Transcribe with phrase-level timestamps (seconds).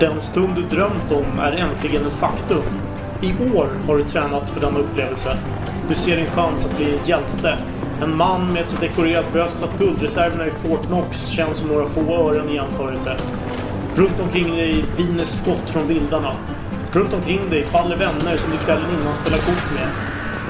[0.00, 2.62] Den stund du drömt om är äntligen ett faktum.
[3.22, 5.36] I år har du tränat för denna upplevelse.
[5.88, 7.58] Du ser din chans att bli hjälte.
[8.02, 11.88] En man med ett så dekorerat bröst att guldreserverna i Fort Knox känns som några
[11.88, 13.16] få ören i jämförelse.
[13.94, 16.36] Runt omkring dig viner skott från vildarna.
[16.92, 19.88] Runt omkring dig faller vänner som du kvällen innan spelar kort med.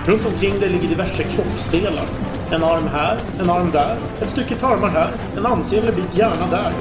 [0.06, 2.04] Runt omkring dig ligger diverse kroppsdelar.
[2.50, 6.72] En arm här, en arm där, ett stycke tarmar här, en ansenlig bit hjärna där.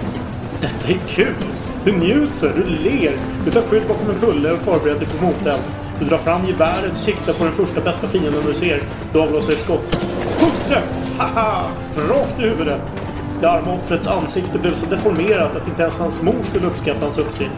[0.61, 1.46] Detta är kul!
[1.85, 3.11] Du njuter, du ler,
[3.45, 5.61] du tar skydd bakom en kulle och förbereder dig på moteld.
[5.99, 8.81] Du drar fram geväret och siktar på den första bästa fienden du ser.
[9.13, 9.95] Du avlossar ett skott.
[10.39, 10.85] Huggträff!
[11.17, 11.63] Haha!
[12.09, 12.95] Rakt i huvudet!
[13.41, 17.17] Det arma offrets ansikte blev så deformerat att inte ens hans mor skulle uppskatta hans
[17.17, 17.49] uppsyn.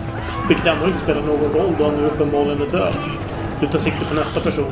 [0.47, 2.95] Vilket ändå inte spelar någon roll då han nu uppenbarligen är död.
[3.59, 4.71] Du tar sikte på nästa person.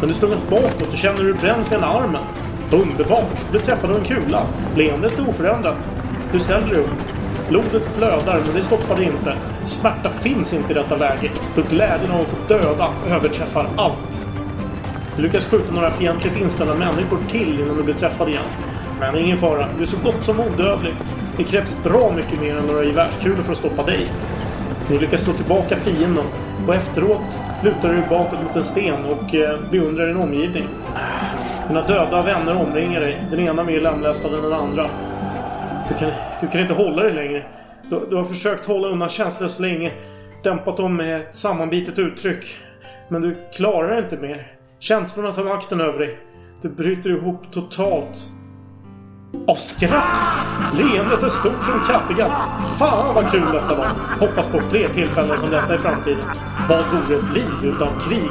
[0.00, 2.22] Men du slungas bakåt och känner hur du bränns vid armen.
[2.70, 3.44] Underbart!
[3.52, 4.42] Du träffade en kula.
[4.76, 5.90] Leendet är oförändrat.
[6.32, 7.05] Du ställer dig upp.
[7.48, 9.36] Blodet flödar, men det stoppar dig inte.
[9.64, 11.30] Smärta finns inte i detta läge.
[11.56, 14.26] Då glädjen av att få döda överträffar allt.
[15.16, 18.42] Du lyckas skjuta några fientligt inställda människor till innan du blir träffad igen.
[19.00, 20.94] Men ingen fara, du är så gott som odödlig.
[21.36, 24.06] Det krävs bra mycket mer än några gevärskulor för att stoppa dig.
[24.88, 26.24] Du lyckas slå tillbaka fienden
[26.66, 30.68] och efteråt lutar du dig bakåt mot en sten och eh, beundrar din omgivning.
[31.68, 34.90] Dina döda vänner omringar dig, den ena mer lemlästad än den andra.
[35.88, 37.46] Du kan, du kan inte hålla dig längre.
[37.90, 39.92] Du, du har försökt hålla undan känslor så länge.
[40.42, 42.54] Dämpat dem med ett sammanbitet uttryck.
[43.08, 44.52] Men du klarar inte mer.
[44.78, 46.18] Känslorna tar makten över dig.
[46.62, 48.26] Du bryter ihop totalt.
[49.46, 50.46] Av skratt!
[50.78, 52.32] Leendet är stort som Kattegatt.
[52.78, 53.88] Fan vad kul detta var!
[54.20, 56.24] Hoppas på fler tillfällen som detta i framtiden.
[56.68, 58.30] Vad vore ett liv utan krig?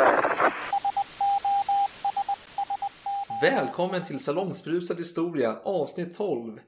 [3.41, 6.59] Välkommen till Salongsbrusad historia avsnitt 12.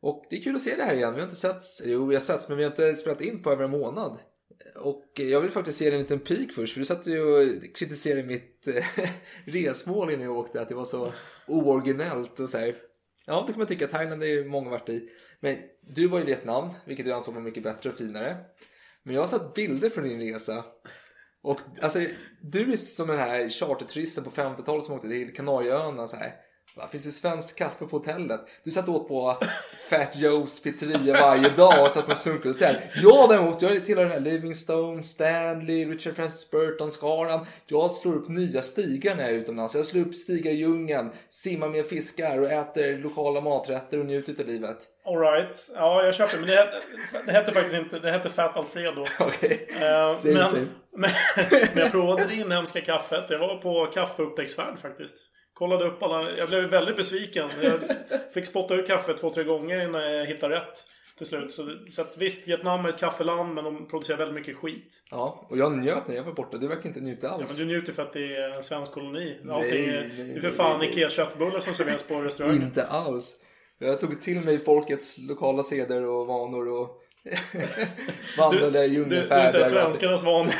[0.00, 1.14] Och det är kul att se det här igen.
[1.14, 3.52] Vi har inte setts, jo vi har setts men vi har inte spelat in på
[3.52, 4.18] över en månad.
[4.76, 7.62] Och jag vill faktiskt ge dig en liten pik först för du satt ju och
[7.74, 8.84] kritiserade mitt eh,
[9.44, 11.12] resmål innan jag åkte att det var så
[11.46, 12.74] ooriginellt och så här.
[13.26, 15.08] Ja det kan man tycka, Thailand är ju många varit i.
[15.40, 18.36] Men du var i Vietnam, vilket du ansåg var mycket bättre och finare.
[19.02, 20.64] Men jag har sett bilder från din resa.
[21.42, 21.98] Och alltså,
[22.42, 26.34] du är som den här charterturisten på 50-talet som åkte till Kanarieöarna så här.
[26.76, 28.40] Va, finns det svenskt kaffe på hotellet?
[28.64, 29.38] Du satt åt på
[29.90, 32.76] Fat Joe's pizzeria varje dag och satt på sunkhotell.
[33.02, 37.46] Jag däremot, jag tillhör den här Livingstone, Stanley, Richard Francis Burton, skaran.
[37.66, 39.74] Jag slår upp nya stigar när jag är utomlands.
[39.74, 44.34] Jag slår upp stigar i djungeln, simmar med fiskar och äter lokala maträtter och njuter
[44.40, 44.76] av livet.
[45.06, 45.70] Alright.
[45.74, 46.38] Ja, jag köper.
[46.38, 46.80] Men det hette,
[47.26, 47.98] det hette faktiskt inte...
[47.98, 49.06] Det hette Fat Alfredo.
[49.18, 49.68] Okej.
[49.70, 50.66] Eh, Same, men, same.
[50.96, 51.10] Men,
[51.50, 53.30] men jag provade det inhemska kaffet.
[53.30, 55.30] Jag var på kaffeupptäcktsfärd faktiskt.
[55.60, 56.30] Kollade upp alla.
[56.38, 57.48] Jag blev väldigt besviken.
[57.62, 57.78] Jag
[58.34, 60.84] fick spotta ut kaffet två, tre gånger innan jag hittade rätt.
[61.18, 61.52] Till slut.
[61.52, 65.02] Så, så att visst, Vietnam är ett kaffeland men de producerar väldigt mycket skit.
[65.10, 66.56] Ja, och jag njöt när jag var borta.
[66.58, 67.58] Du verkar inte njuta Ja, alls.
[67.58, 69.38] men du njuter för att det är en svensk koloni.
[69.50, 70.88] Allting är, nej, det är för nej, fan nej.
[70.88, 72.62] Ikea köttbullar som serveras på restauranger.
[72.62, 73.36] Inte alls.
[73.78, 77.02] Jag tog till mig folkets lokala seder och vanor och
[78.38, 79.44] vandrade Du, du, djungelfärder.
[79.44, 80.52] du säger svenskarnas vanor.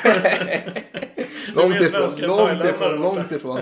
[1.55, 3.61] långt ifrån, långt ifrån, långt ifrån.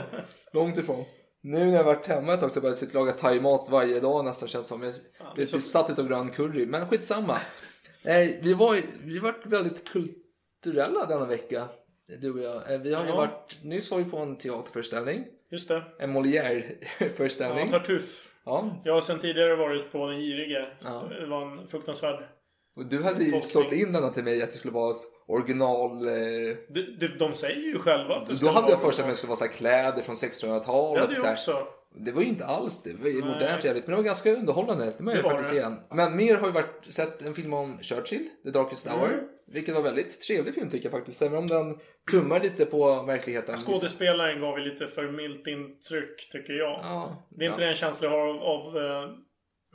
[0.53, 1.05] Långt ifrån.
[1.49, 4.25] Nu när jag varit hemma ett tag så har jag börjat laga thaimat varje dag
[4.25, 4.83] nästan känns som.
[4.83, 4.95] Jag
[5.35, 6.67] blir så- besatt utav grön curry.
[6.67, 7.35] Men skitsamma.
[8.05, 11.69] Eh, vi var vi varit väldigt kulturella denna vecka.
[12.21, 12.73] Du och jag.
[12.73, 13.17] Eh, Vi har ju Ja.
[13.17, 15.25] varit, nyss var vi på en teaterföreställning.
[15.51, 15.77] Just det.
[15.77, 17.71] En Ja, Molière-föreställning.
[17.71, 18.29] Tartuffe.
[18.45, 20.67] Ja, Jag har sedan tidigare varit på Den girige.
[20.85, 21.05] Ja.
[21.21, 22.25] Det var en fruktansvärd...
[22.79, 23.41] Och du hade ju Tolkning.
[23.41, 24.95] sålt in denna till mig att det skulle vara
[25.27, 26.07] original...
[26.07, 26.13] Eh,
[26.69, 29.09] De, de, de säger ju själva att det då skulle hade jag för mig att
[29.09, 31.11] det skulle vara så kläder från 1600-talet.
[31.11, 31.67] Det hade jag också.
[31.97, 32.93] Det var ju inte alls det.
[32.93, 33.87] Det var ju modernt jävligt.
[33.87, 34.93] Men det var ganska underhållande.
[34.97, 35.57] Det må jag var faktiskt det.
[35.57, 35.77] säga.
[35.91, 39.09] Men mer har ju varit sett en film om Churchill, The Darkest Hour.
[39.09, 39.25] Mm.
[39.47, 41.23] Vilket var väldigt trevlig film tycker jag faktiskt.
[41.23, 41.79] Även om den
[42.11, 43.57] tummar lite på verkligheten.
[43.57, 46.81] Skådespelaren gav ju lite för milt intryck, tycker jag.
[46.83, 47.27] Ja.
[47.31, 47.67] Det är inte ja.
[47.67, 49.11] den känsla jag har av, av eh,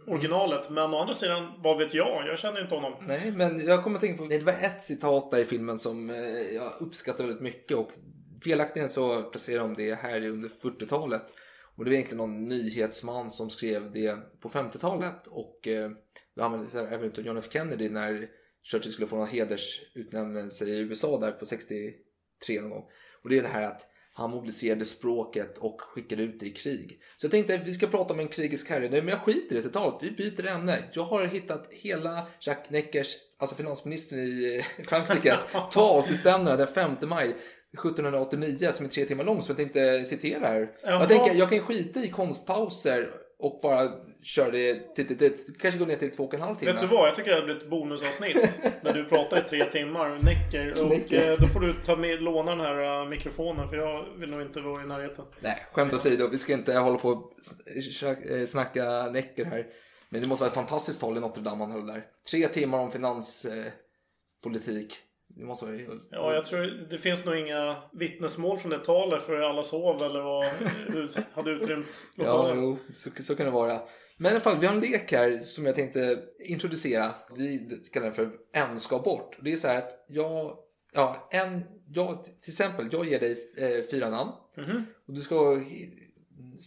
[0.07, 0.69] originalet.
[0.69, 2.27] Men å andra sidan, vad vet jag?
[2.27, 2.94] Jag känner inte honom.
[3.07, 6.09] Nej, men jag kommer att tänka på, det var ett citat där i filmen som
[6.09, 6.15] eh,
[6.55, 7.91] jag uppskattar väldigt mycket och
[8.44, 11.33] felaktigen så placerar de det här under 40-talet.
[11.75, 15.89] Och det var egentligen någon nyhetsman som skrev det på 50-talet och eh,
[16.35, 18.27] det användes även av John F Kennedy när
[18.63, 22.85] Churchill skulle få någon hedersutnämnelse i USA där på 63 någon gång.
[23.23, 27.00] Och det är det här att han mobiliserade språket och skickade ut det i krig.
[27.18, 28.89] Så jag tänkte att vi ska prata om en krigisk herre.
[28.89, 30.04] Nej, men jag skiter i det totalt.
[30.04, 30.80] Vi byter ämne.
[30.94, 36.68] Jag har hittat hela Jacques Neckers, alltså finansministern i eh, Frankrikes, tal till ständerna den
[36.68, 37.36] 5 maj
[37.74, 40.71] 1789 som är tre timmar lång som jag tänkte citera här.
[40.83, 41.00] Jaha.
[41.00, 43.92] Jag tänker, jag kan skita i konstpauser och bara
[44.23, 46.71] köra det till, till, till, kanske gå ner till två och en halv timme.
[46.71, 47.07] Vet du vad?
[47.07, 48.61] Jag tycker det här blir ett bonusavsnitt.
[48.81, 50.19] när du pratar i tre timmar.
[50.23, 50.85] Näcker.
[50.85, 53.67] Och eh, då får du ta med, låna den här eh, mikrofonen.
[53.67, 55.25] För jag vill nog inte vara i närheten.
[55.39, 56.27] Nej, skämt åsido.
[56.27, 57.33] Vi ska inte hålla på och
[58.31, 59.67] eh, snacka näcker här.
[60.09, 62.05] Men det måste vara ett fantastiskt tal i Notre Dame han höll där.
[62.31, 63.65] Tre timmar om finanspolitik.
[63.65, 63.71] Eh,
[64.43, 64.95] politik.
[65.27, 65.77] det måste vara...
[66.11, 69.21] Ja, jag tror det finns nog inga vittnesmål från det talet.
[69.21, 70.45] För alla sov eller var,
[71.35, 72.63] hade utrymt Ja, lokalen.
[72.63, 73.81] jo, så, så kan det vara.
[74.18, 77.15] Men i alla fall, vi har en lek här som jag tänkte introducera.
[77.36, 79.38] Vi kallar den för En ska bort.
[79.42, 80.57] Det är så här att jag,
[80.94, 81.62] ja, en,
[81.94, 84.31] jag, till exempel, jag ger dig eh, fyra namn.
[84.57, 84.86] Mhm.
[85.07, 85.62] Och du ska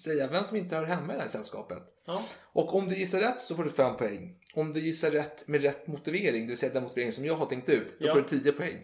[0.05, 1.83] säga vem som inte hör hemma i det här sällskapet.
[2.07, 2.25] Ja.
[2.53, 4.37] Och om du gissar rätt så får du fem poäng.
[4.55, 7.47] Om du gissar rätt med rätt motivering, det vill säga den motivering som jag har
[7.47, 8.13] tänkt ut, då Ja.
[8.15, 8.77] får du 10 poäng.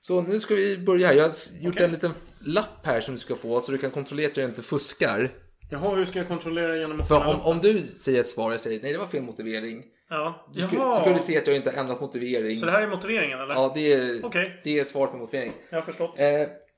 [0.00, 1.14] Så nu ska vi börja.
[1.14, 1.84] Jag har gjort Okej.
[1.84, 2.12] en liten
[2.46, 5.30] lapp här som du ska få så du kan kontrollera att jag inte fuskar.
[5.70, 8.52] Jaha, hur ska jag kontrollera genom att För om, om du säger ett svar och
[8.52, 9.84] jag säger nej det var fel motivering.
[10.08, 10.46] Ja.
[10.54, 10.96] Du ska, Jaha.
[10.96, 12.56] så ska du se att jag inte har ändrat motivering.
[12.56, 13.54] Så det här är motiveringen eller?
[13.54, 14.60] Ja, det är, Okej.
[14.64, 15.52] det är svar på motivering.
[15.70, 16.18] Jag har förstått.
[16.18, 16.26] Eh,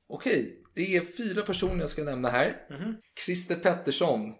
[0.09, 2.57] Okej, det är fyra personer jag ska nämna här.
[2.71, 2.97] Mhm.
[3.27, 4.35] Christer Pettersson.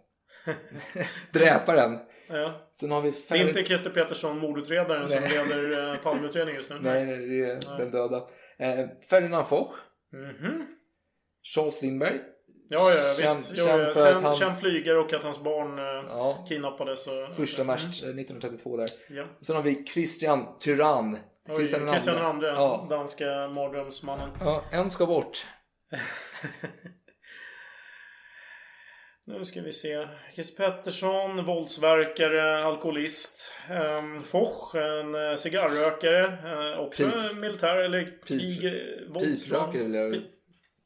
[1.33, 1.99] Dräparen.
[2.29, 2.71] Ja.
[2.81, 5.31] Sen har vi Det är inte Christer Petersson, mordutredaren, som Nej.
[5.49, 6.77] leder eh, Palmeutredningen just nu.
[6.83, 8.17] Nej, nej, det är den döda.
[8.59, 9.75] Eh, Ferdinand Foch.
[10.13, 10.67] Mhm.
[11.55, 12.21] Charles Lindberg.
[12.73, 13.53] Ja, ja, Känd- visst.
[13.55, 16.45] Jo, känd ja, för att Sen, han- Känd flygare och att hans barn eh, Ja.
[16.49, 17.07] kidnappades.
[17.07, 18.89] Och, Första mars eh, 1932 där.
[19.09, 19.25] Ja.
[19.43, 21.19] Sen har vi Christian Tyrann.
[21.49, 22.87] Oj, Christian den Christian andre, Ja.
[22.91, 24.31] danska mardrömsmannen.
[24.41, 25.47] ja, en ska bort.
[29.27, 30.09] Nu ska vi se.
[30.35, 33.55] Christer Pettersson, våldsverkare, alkoholist.
[33.71, 36.27] Um, Foch, en uh, cigarrökare.
[36.75, 37.37] Uh, också Pip.
[37.37, 38.65] militär eller krig...
[38.65, 39.21] eh.
[39.21, 40.23] Piprökare vill jag...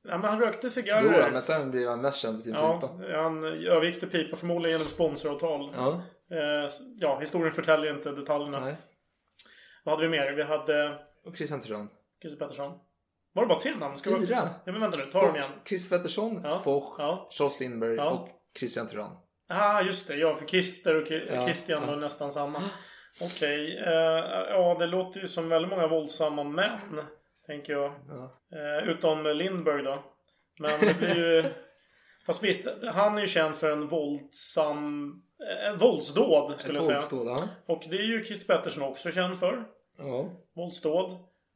[0.09, 1.31] Ja, men han rökte Jo, cigarrer.
[1.31, 3.17] men sen blir han mest känd för sin Ja, pipa.
[3.17, 5.73] han övergick pipa förmodligen genom sponsoravtal.
[5.77, 6.69] Ja, Eh,
[6.99, 8.61] ja, historien förtäljer inte detaljerna.
[8.61, 8.77] nej.
[9.85, 10.33] Vad hade vi mer?
[10.33, 11.89] Vi hade Och Christian Tyrann.
[12.23, 12.79] Christer Pettersson.
[13.33, 13.99] Var det bara tre namn?
[13.99, 14.51] Ska vi- Fyra.
[14.65, 15.07] Ja, men vänta nu.
[15.07, 15.51] Ta dem igen.
[15.65, 16.59] Christer Pettersson, Ja.
[16.65, 17.29] Foch, Ja.
[17.31, 18.11] Charles Lindberg Ja.
[18.11, 18.29] och
[18.59, 19.17] Christian Tyrann.
[19.49, 20.15] Ah, just det.
[20.17, 21.91] Ja, för Christer och Ki- Ja, Christian ja.
[21.91, 22.63] var nästan samma.
[23.23, 23.79] Okej.
[23.79, 23.93] eh,
[24.51, 27.03] ja, det låter ju som väldigt många våldsamma män.
[27.47, 27.95] Tänker jag.
[28.09, 28.41] Ja.
[28.53, 30.05] Eh, utom Lindberg då.
[30.61, 31.45] Men det blir ju...
[32.27, 35.13] Fast visst, han är ju känd för en våldsam...
[35.69, 36.95] Eh, våldsdåd skulle jag säga.
[36.97, 37.49] Våldsdåd, ja.
[37.67, 39.65] Och det är ju Christer Pettersson också känd för.
[39.99, 40.31] ja.
[40.57, 41.11] Våldsdåd.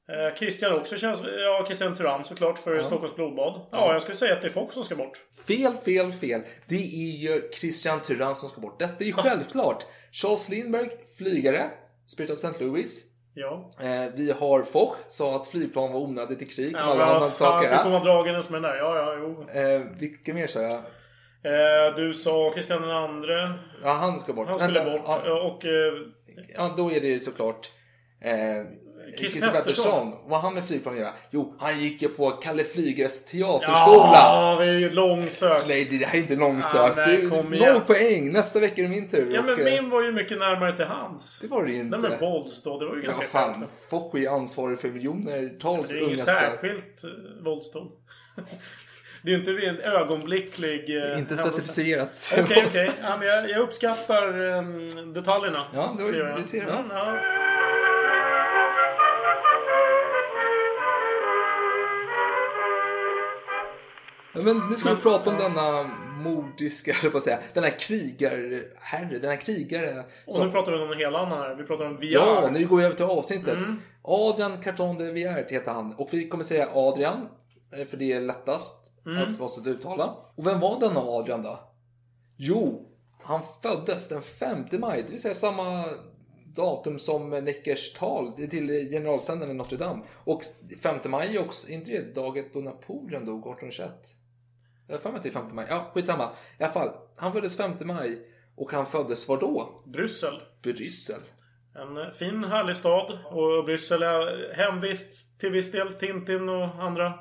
[0.09, 1.23] Eh, Christian också känns...
[1.39, 3.67] Ja, Christian Tyrann såklart för Stockholms blodbad.
[3.73, 5.19] Ja, jag skulle säga att det är Fox som ska bort.
[5.47, 6.41] Fel, fel, fel.
[6.69, 8.79] Det är ju Christian Tyrann som ska bort.
[8.79, 9.87] Detta är ju självklart.
[10.13, 11.71] Charles Lindberg, flygare.
[12.07, 12.65] Spirit of St.
[12.65, 13.05] Louis.
[13.41, 13.71] Ja.
[13.81, 16.73] Eh, vi har Foch, sa att flygplan var onödigt i krig.
[16.73, 17.67] Ja, alla andra saker.
[17.67, 18.79] ska komma dragandes med den där?
[18.79, 19.61] Ja, ja, jo.
[19.61, 20.73] Eh, vilka mer sa jag?
[20.73, 23.53] Eh, du sa den andre.
[23.83, 24.49] Ja, han ska bort.
[24.49, 25.21] Han skulle Vänta, bort.
[25.25, 25.65] Ja, Och...
[25.65, 25.95] Eh,
[26.55, 27.71] ja, då är det såklart
[29.13, 30.15] eh, Christer Pettersson.
[30.27, 31.13] Vad han med flygplan att göra?
[31.31, 34.13] Jo, han gick ju på Kalle Flygares teaterskola.
[34.15, 35.69] ja, det är ju långsökt.
[35.69, 36.97] Nej, det här är inte långsökt.
[36.97, 38.33] Ja, nej, Du- Noll poäng.
[38.33, 39.35] Nästa vecka är det min tur.
[39.35, 41.39] Ja, men och, eh, min var ju mycket närmare till hans.
[41.41, 41.99] Det var det ju inte.
[41.99, 42.81] Nej, men våldsdåd.
[42.81, 43.43] Det var ju Ja, ganska vad
[43.91, 47.11] fan, är ju ansvarig för miljonertals Det är ju unga särskilt eh,
[47.45, 47.89] våldsdåd.
[49.23, 50.97] Det är ju inte en ögonblicklig...
[51.13, 52.35] eh, Inte specificerat.
[52.43, 52.91] Okej, okej.
[53.03, 55.65] Ja, men jag, jag uppskattar um, detaljerna.
[55.75, 56.39] Ja, det var- jag.
[56.39, 56.69] det ser jag.
[56.69, 57.19] Ja, ja.
[64.33, 65.91] Men nu ska vi prata om denna
[66.23, 70.05] mordiska, eller att säga, den här krigarherre, den här krigare.
[70.27, 71.55] Och nu pratar vi om en hel annan här.
[71.55, 72.05] Vi pratar om VR.
[72.05, 73.59] Ja, nu går vi över till avsnittet.
[73.59, 73.81] Mm.
[74.03, 75.95] Adrian Carton de Viert heter han.
[75.95, 77.29] Och vi kommer säga Adrian,
[77.77, 79.33] eh, för det är lättast Mm.
[79.33, 80.15] att vara så att uttala.
[80.37, 81.61] Och vem var denna Adrian då?
[82.37, 82.89] Jo,
[83.23, 85.85] han föddes den 5 maj, det vill säga samma
[86.55, 90.03] datum som Neckers tal till generalsändaren i Notre Dame.
[90.25, 90.43] Och
[90.83, 93.93] 5 maj också, inte det dagen då Napoleon dog 1821?
[94.87, 95.67] Jag har för mig är 5 maj.
[95.69, 96.31] Ja, skitsamma.
[96.59, 98.27] I alla fall, han föddes 5 maj
[98.57, 99.81] och han föddes var då?
[99.85, 100.43] Bryssel.
[100.63, 101.21] Bryssel.
[101.75, 103.19] En eh, fin härlig stad.
[103.25, 105.95] Och Bryssel är hemvist till viss del.
[105.95, 107.15] Tintin och andra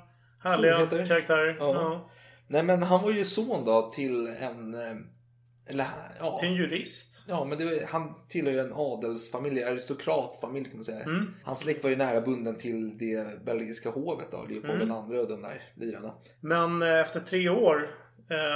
[0.44, 1.06] härliga Solheter.
[1.06, 1.58] karaktärer.
[1.60, 1.74] Ja.
[1.74, 2.10] Ja.
[2.48, 4.76] Nej men han var ju son då till en...
[5.68, 5.86] Eller
[6.20, 6.38] ja.
[6.40, 7.26] Till en jurist.
[7.28, 11.04] Ja, men det, han tillhör ju en adelsfamilj, aristokratfamilj kan man säga.
[11.04, 11.34] Mm.
[11.44, 14.80] Hans släkt var ju nära bunden till det belgiska hovet då, Leopold Mm.
[14.88, 16.14] den andra och de där lirarna.
[16.40, 17.90] Men eh, efter tre år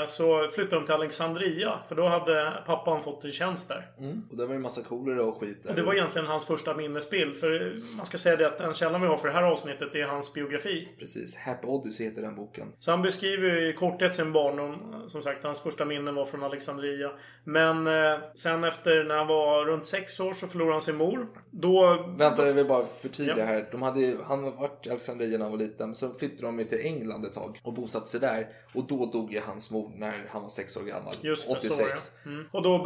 [0.07, 1.71] så flyttade de till Alexandria.
[1.87, 3.87] För då hade pappan fått en tjänst där.
[3.99, 4.21] Mm.
[4.31, 5.69] Och det var ju massa kolera och skit där.
[5.69, 7.37] Och det var egentligen hans första minnesbild.
[7.37, 10.05] För man ska säga det att den källan vi har för det här avsnittet är
[10.07, 10.87] hans biografi.
[10.99, 12.67] Precis, Happy Odyssey heter den boken.
[12.79, 15.03] Så han beskriver ju i korthet sin barndom.
[15.07, 17.11] Som sagt, hans första minnen var från Alexandria.
[17.43, 21.27] Men eh, sen efter när han var runt sex år så förlorade han sin mor.
[21.51, 22.05] Då...
[22.17, 23.45] Vänta, jag vill bara förtydliga Ja.
[23.45, 23.67] här.
[23.71, 26.79] De hade, han har varit i Alexandria när han var liten, så flyttade de till
[26.85, 28.47] England ett tag och bosatte sig där.
[28.73, 31.13] Och då dog ju hans mor när han var sex år gammal.
[31.21, 31.75] Just det, 86.
[31.77, 32.29] så det.
[32.29, 32.47] Mm.
[32.51, 32.83] Och då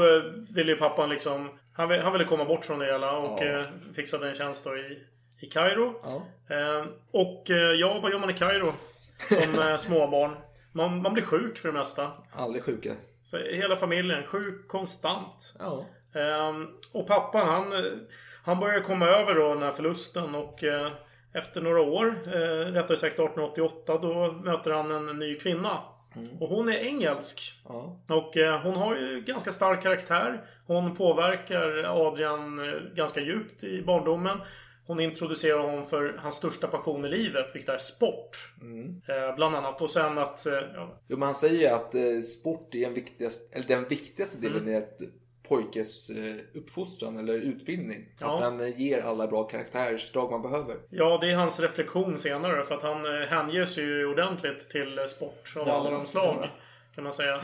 [0.56, 1.50] ville ju pappan liksom...
[1.74, 3.46] Han, vill, han ville komma bort från det hela och Ja.
[3.60, 3.66] eh,
[3.96, 5.00] fixade en tjänst då i,
[5.40, 5.94] i Kairo.
[6.04, 6.28] Ja.
[6.56, 7.44] Eh, och
[7.80, 8.74] ja, vad gör man i Kairo?
[9.30, 10.36] Som eh, småbarn.
[10.72, 12.12] Man, man blir sjuk för det mesta.
[12.34, 12.96] Aldrig sjuka.
[13.24, 15.56] Så hela familjen, sjuk konstant.
[15.60, 15.86] Ja.
[16.20, 17.74] Ehm, och pappan han,
[18.44, 20.92] han börjar komma över då den här förlusten och eh,
[21.34, 25.80] efter några år, eh, rättare sagt 1888, då möter han en ny kvinna.
[26.40, 27.54] Och hon är engelsk.
[27.64, 28.00] Ja.
[28.08, 30.46] Och eh, hon har ju ganska stark karaktär.
[30.68, 34.38] Hon påverkar Adrian eh, ganska djupt i barndomen.
[34.88, 38.54] Hon introducerar honom för hans största passion i livet, vilket är sport.
[39.08, 39.82] Eh, bland annat.
[39.82, 40.46] Och sen att...
[40.46, 43.88] Eh, ja, Jo, men han säger ju att eh, sport är en viktigast, eller den
[43.88, 44.74] viktigaste delen Mm.
[44.74, 45.00] i ett
[45.48, 48.10] pojkes eh, uppfostran eller utbildning.
[48.20, 48.36] Ja.
[48.36, 50.78] Att han eh, ger alla bra karaktärsdrag man behöver.
[50.90, 52.64] Ja, det är hans reflektion senare.
[52.64, 56.38] För att han eh, hänger sig ju ordentligt till sport av Ja, alla de slag.
[56.42, 56.48] ja.
[56.96, 57.44] Kan man säga.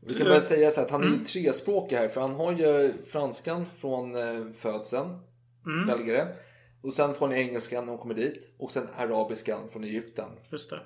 [0.00, 1.24] Vi kan bara säga så att han är Mm.
[1.24, 4.14] trespråkig här för han har ju franskan från
[4.54, 5.18] födseln,
[5.66, 5.86] Mm.
[5.86, 6.28] belgare.
[6.82, 8.54] Och sen får han engelskan när hon kommer dit.
[8.58, 10.28] Och sen arabiskan från Egypten.
[10.52, 10.80] Just det.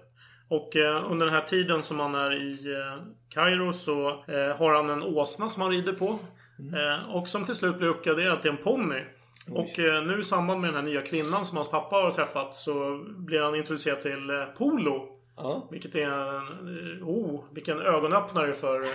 [0.50, 4.74] Och eh, under den här tiden som han är i eh, Kairo så eh, har
[4.74, 6.18] han en åsna som han rider på.
[6.76, 9.00] Eh, och som till slut blir uppgraderad till en ponny.
[9.50, 12.54] Och eh, nu i samband med den här nya kvinnan som hans pappa har träffat
[12.54, 15.08] så blir han introducerad till eh, polo.
[15.36, 15.68] Ja.
[15.70, 17.02] Vilket är en...
[17.02, 18.86] Oh, vilken ögonöppnare för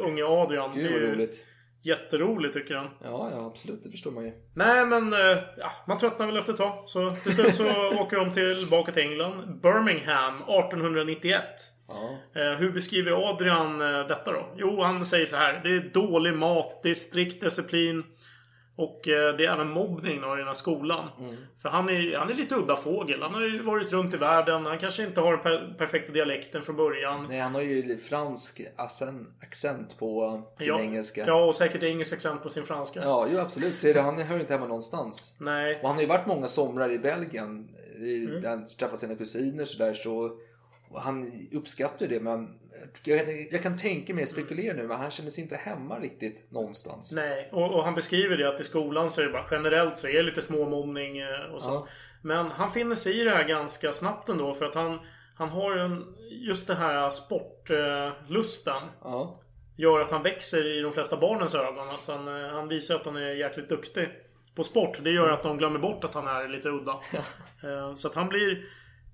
[0.00, 0.72] unge Adrian.
[0.74, 1.46] Gud Det är vad roligt.
[1.82, 2.90] Jätteroligt tycker han.
[3.02, 3.82] Ja, ja absolut.
[3.82, 4.32] Det förstår man ju.
[4.54, 6.82] Nej, men eh, ja, man tröttnar väl efter ett tag.
[6.86, 7.64] Så till slut så
[8.00, 9.60] åker de tillbaka till England.
[9.62, 11.42] Birmingham 1891.
[11.88, 12.40] Ja.
[12.40, 14.54] Eh, hur beskriver Adrian eh, detta då?
[14.56, 15.60] Jo, han säger så här.
[15.64, 18.04] Det är dålig mat, det är strikt disciplin.
[18.80, 21.08] Och eh, det är även mobbning i den här skolan.
[21.62, 23.22] För han är, han är lite udda fågel.
[23.22, 24.66] Han har ju varit runt i världen.
[24.66, 27.26] Han kanske inte har den per perfekta dialekten från början.
[27.28, 31.24] Nej, han har ju fransk accent, på sin ja, engelska.
[31.26, 33.00] Ja, och säkert engelsk accent på sin franska.
[33.02, 33.78] Ja, jo, absolut.
[33.78, 34.00] Så är det.
[34.00, 35.36] Han hör inte hemma någonstans.
[35.40, 35.78] Nej.
[35.82, 37.68] Och han har ju varit många somrar i Belgien.
[37.96, 38.42] I, Mm.
[38.42, 40.30] Där han träffat sina kusiner så där så
[40.94, 42.59] han uppskattar ju det men
[43.04, 47.12] jag, jag kan tänka mig, spekulera nu, men han känner sig inte hemma riktigt någonstans.
[47.12, 50.06] Nej, och, och han beskriver det att i skolan så är det bara generellt så
[50.08, 51.68] är det lite småmobbning eh, och så.
[51.68, 51.86] Ja.
[52.22, 54.98] Men han finner sig i det här ganska snabbt ändå för att han,
[55.34, 58.82] han har en, just det här sportlusten.
[59.02, 59.40] Ja.
[59.76, 61.88] Gör att han växer i de flesta barnens ögon.
[61.88, 64.08] Att han, eh, han visar att han är jäkligt duktig
[64.54, 64.98] på sport.
[65.02, 67.00] Det gör att de glömmer bort att han är lite udda.
[67.62, 68.64] Eh, Så att han blir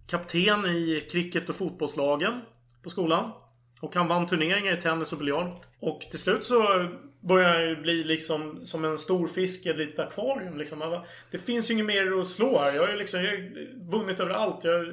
[0.07, 2.41] kapten i cricket och fotbollslagen
[2.83, 3.33] på skolan.
[3.81, 5.65] Och han vann turneringar i tennis och biljard.
[5.81, 6.89] Och till slut så
[7.21, 10.59] börjar han ju bli liksom som en stor fisk i ett litet akvarium.
[10.59, 10.79] Liksom.
[10.79, 12.73] Bara, Det finns ju inget mer att slå här.
[12.75, 14.65] Jag har ju liksom, jag har vunnit över allt.
[14.65, 14.87] Jag,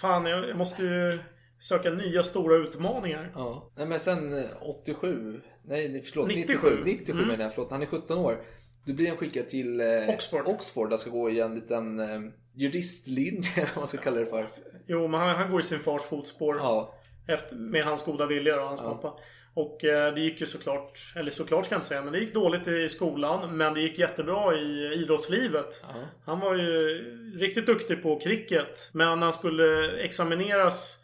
[0.00, 1.18] fan, jag, jag måste ju
[1.60, 3.30] söka nya stora utmaningar.
[3.34, 3.72] Ja.
[3.76, 6.52] Nej men sen eh, 87, nej nej, förlåt 97.
[6.52, 7.28] 97, 97 Mm.
[7.28, 7.70] menar jag, förlåt.
[7.70, 8.38] Han är 17 år.
[8.86, 10.46] Då blir han skickad till eh, Oxford.
[10.46, 12.20] Oxford där ska gå i en liten eh,
[12.54, 14.46] juristlinje, vad man ska kalla det för.
[14.86, 16.56] Jo, men han, han går i sin fars fotspår.
[16.56, 16.94] Ja.
[17.28, 19.14] Efter, med hans goda vilja och hans pappa.
[19.54, 22.34] Och eh, det gick ju såklart, eller såklart ska jag inte säga, men det gick
[22.34, 23.56] dåligt i skolan.
[23.56, 25.84] Men det gick jättebra i idrottslivet.
[26.24, 26.98] Han var ju
[27.38, 28.90] riktigt duktig på cricket.
[28.92, 31.02] Men när han skulle examineras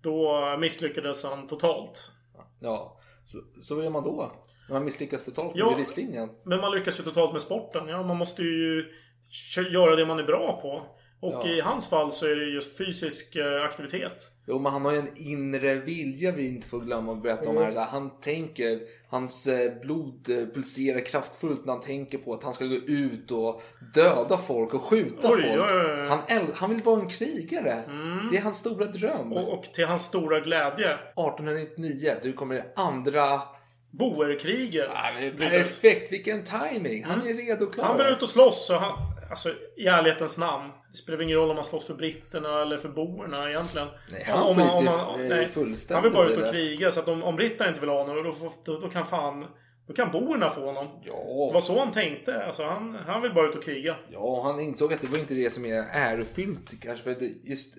[0.00, 2.10] då misslyckades han totalt.
[2.60, 3.00] Ja.
[3.26, 4.32] Så, så vad gör man då?
[4.68, 5.70] När man misslyckas totalt med Ja.
[5.72, 6.28] juristlinjen?
[6.44, 7.88] Men man lyckas ju totalt med sporten.
[7.88, 8.92] Ja, man måste ju
[9.70, 10.82] göra det man är bra på.
[11.22, 11.46] Och Ja.
[11.48, 14.30] i hans fall så är det just fysisk eh, aktivitet.
[14.46, 17.56] Jo, men han har ju en inre vilja vi inte får glömma att berätta om
[17.56, 17.72] här.
[17.72, 22.54] Så Han tänker, hans eh, blod eh, pulserar kraftfullt när han tänker på att han
[22.54, 23.62] ska gå ut och
[23.94, 25.62] döda folk och skjuta Oj, folk.
[25.72, 26.06] oj.
[26.08, 26.18] Han,
[26.54, 27.82] han vill vara en krigare.
[28.30, 29.32] Det är hans stora dröm.
[29.32, 33.40] Och, och till hans stora glädje, 1899, du kommer i andra...
[33.90, 34.88] Boerkriget.
[34.94, 37.04] Ja, perfekt, vilken timing.
[37.04, 37.84] Han är redo och klar.
[37.84, 38.70] Han vill ut och slåss.
[38.70, 40.70] Och han, alltså, I ärlighetens namn.
[40.90, 43.88] Det spelar ingen roll om han slåss för britterna eller för boerna egentligen.
[44.10, 45.48] Nej, han Om- om- skiter om- ju, eh, nej.
[45.48, 46.90] fullständigt Han vill bara ut och kriga.
[46.92, 49.46] Så att om, om britterna inte vill ha honom, då, då, då kan fan...
[49.86, 50.86] Då kan boerna få honom.
[51.04, 51.46] Ja.
[51.48, 52.44] Det var så han tänkte.
[52.46, 53.96] Alltså, han, han vill bara ut och kriga.
[54.10, 57.04] Ja, han insåg att det var inte det som är ärofyllt kanske.
[57.04, 57.74] För just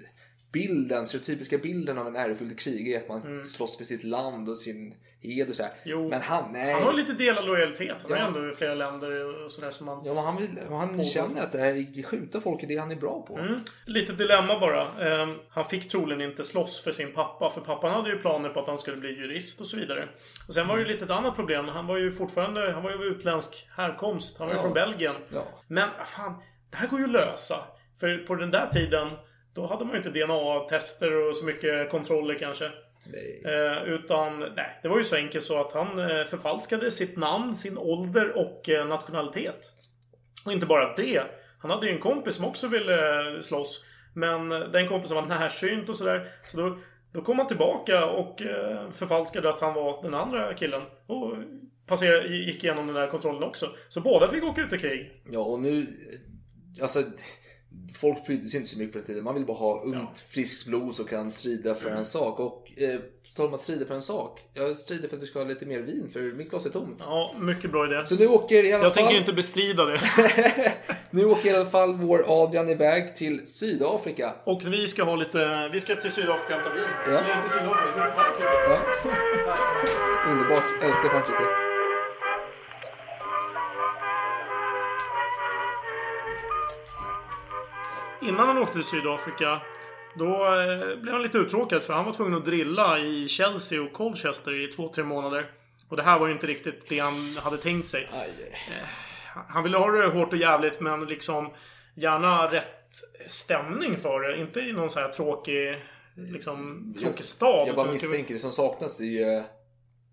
[0.54, 4.50] bilden, så typiska bilden av en ärofylld krigare är att man slåss för sitt land
[4.50, 5.54] och sin heder.
[5.54, 5.64] Så.
[5.64, 5.76] Mm.
[5.86, 6.10] Jo.
[6.10, 6.74] Men han, nej.
[6.74, 7.96] Han har lite delad lojalitet.
[8.02, 8.18] Han Ja.
[8.18, 10.06] är ändå i flera länder och sådär som man...
[10.06, 12.96] Ja, men han, vill, han känner att det här skjuta folk är det han är
[12.96, 13.38] bra på.
[13.38, 13.60] Mm.
[13.86, 14.82] Lite dilemma bara.
[15.08, 17.50] Ehm, han fick troligen inte slåss för sin pappa.
[17.50, 20.10] För pappan hade ju planer på att han skulle bli jurist och så vidare.
[20.48, 21.68] Och sen var det ju lite ett annat problem.
[21.68, 24.38] Han var ju fortfarande han var ju av utländsk härkomst.
[24.38, 24.62] Han var ju Ja.
[24.64, 25.16] från Belgien.
[25.34, 25.44] Ja.
[25.68, 26.34] Men fan,
[26.72, 27.56] det här går ju att lösa.
[28.00, 29.10] För på den där tiden
[29.54, 32.72] då hade man ju inte DNA-tester och så mycket kontroller kanske.
[33.06, 33.42] Nej.
[33.46, 37.56] Eh, utan, nej, det var ju så enkelt så att han eh, förfalskade sitt namn,
[37.56, 39.72] sin ålder och eh, nationalitet.
[40.46, 41.22] Och inte bara det.
[41.60, 43.84] Han hade ju en kompis som också ville eh, slåss.
[44.14, 46.28] Men eh, den kompisen var närsynt och sådär.
[46.48, 46.78] Så då,
[47.14, 50.82] då kom han tillbaka och eh, förfalskade att han var den andra killen.
[51.08, 51.36] Och
[51.88, 53.70] passerade, gick igenom den där kontrollen också.
[53.90, 55.12] Så båda fick åka ut i krig.
[55.32, 55.88] Ja, och nu...
[56.82, 57.00] Alltså,
[57.96, 59.24] folk brydde sig inte så mycket på den tiden.
[59.24, 62.40] Man vill bara ha ungt, friskt blod som kan strida för en sak.
[62.40, 63.00] Och eh,
[63.36, 64.42] tal om att strida för en sak.
[64.54, 66.98] Jag strider för att vi ska ha lite mer vin, för mitt glas är tomt.
[67.00, 68.08] Ja, mycket bra idé.
[68.10, 69.04] Så nu åker i alla Jag fall...
[69.04, 70.02] tänker inte bestrida det.
[71.12, 74.34] Nu åker i alla fall vår Adrian iväg till Sydafrika.
[74.44, 75.70] Och vi ska ha lite...
[75.74, 76.84] Vi ska till Sydafrika och hämta vin.
[77.06, 77.12] Ja.
[77.12, 77.92] Eller till Sydafrika.
[78.38, 78.48] Kul.
[78.70, 78.80] Ja.
[80.32, 81.73] Underbart, älskar Frankrike.
[88.28, 89.62] Innan han åkte till Sydafrika
[90.16, 93.94] då eh, blev han lite uttråkad för han var tvungen att drilla i Chelsea och
[93.94, 95.52] Colchester i två, tre månader.
[95.90, 98.10] Och det här var ju inte riktigt det han hade tänkt sig.
[98.14, 98.60] Aj, aj.
[99.48, 101.50] Han ville ha det hårt och jävligt men liksom
[101.96, 102.90] gärna rätt
[103.28, 104.42] stämning för det.
[104.42, 105.78] Inte i någon så här tråkig,
[106.16, 107.68] liksom, tråkig stad.
[107.68, 109.44] Jag bara misstänker det som saknas i eh,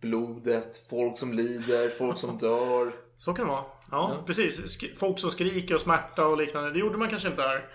[0.01, 2.93] blodet, folk som lider, folk som dör.
[3.17, 3.65] Så kan det vara.
[3.91, 4.59] Ja, precis.
[4.59, 6.71] Sk- folk som skriker och smärta och liknande.
[6.71, 7.69] Det gjorde man kanske inte här.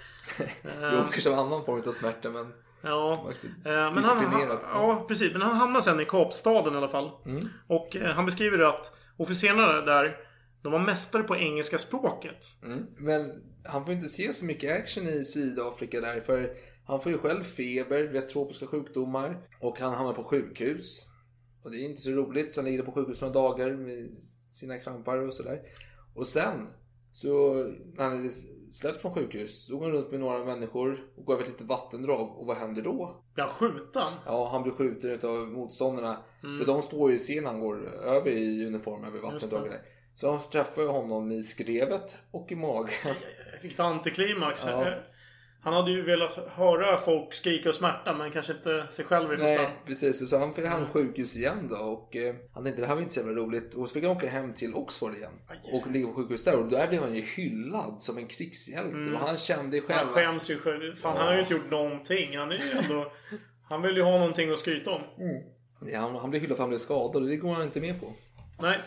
[0.94, 2.54] Jo, kanske av annan form av smärta men...
[2.82, 3.30] Ja,
[3.66, 5.32] eh, men han, ja, precis.
[5.32, 7.12] Men han hamnar sen i Kapstaden i alla fall.
[7.26, 7.40] Mm.
[7.68, 10.18] Och eh, han beskriver att officerarna där,
[10.62, 12.46] de var mästare på engelska språket.
[12.64, 12.86] Mm.
[12.98, 16.54] Men han får inte se så mycket action i Sydafrika där för
[16.88, 21.06] han får ju själv feber, vet tropiska sjukdomar och han hamnar på sjukhus.
[21.64, 24.10] Och det är inte så roligt så han ligger på sjukhus några dagar med
[24.54, 25.62] sina krampar och sådär.
[26.16, 26.68] Och sen
[27.12, 27.54] så
[27.94, 28.30] när han är
[28.72, 31.68] släppt från sjukhus så går han runt med några människor och går över ett litet
[31.68, 33.24] vattendrag och vad händer då?
[33.34, 34.14] Blir han skjuten?
[34.26, 36.18] Ja, han blir skjuten utav motståndarna.
[36.44, 36.60] Mm.
[36.60, 39.82] För de står ju i scenen han går över i uniform över vattendraget.
[40.16, 43.16] Så de träffar honom i skrevet och i magen.
[43.62, 44.66] Fick det antiklimax.
[44.68, 44.94] Ja.
[45.66, 49.38] Han hade ju velat höra folk skrika och smärta men kanske inte sig själv i
[49.38, 49.62] första hand.
[49.62, 50.30] Nej, precis.
[50.30, 51.76] Så han fick han sjukhus igen då.
[51.76, 53.74] Och eh, han tänkte det här var inte så jävla roligt.
[53.74, 55.32] Och så fick han åka hem till Oxford igen.
[55.74, 56.60] Och ligga på sjukhus där.
[56.60, 59.14] Och där blev han ju hyllad som en krigshjälte.
[59.14, 59.92] Och han kände själv...
[59.92, 60.06] Mm.
[60.06, 60.96] Han skäms ju själv.
[60.96, 62.38] Fan, han har ju inte gjort någonting.
[62.38, 63.12] Han är ju ändå...
[63.70, 65.02] Han vill ju ha någonting att skryta om.
[65.88, 67.24] Ja, han, han blev hyllad för att han blev skadad.
[67.24, 68.14] Och det går han inte med på.
[68.62, 68.78] Nej.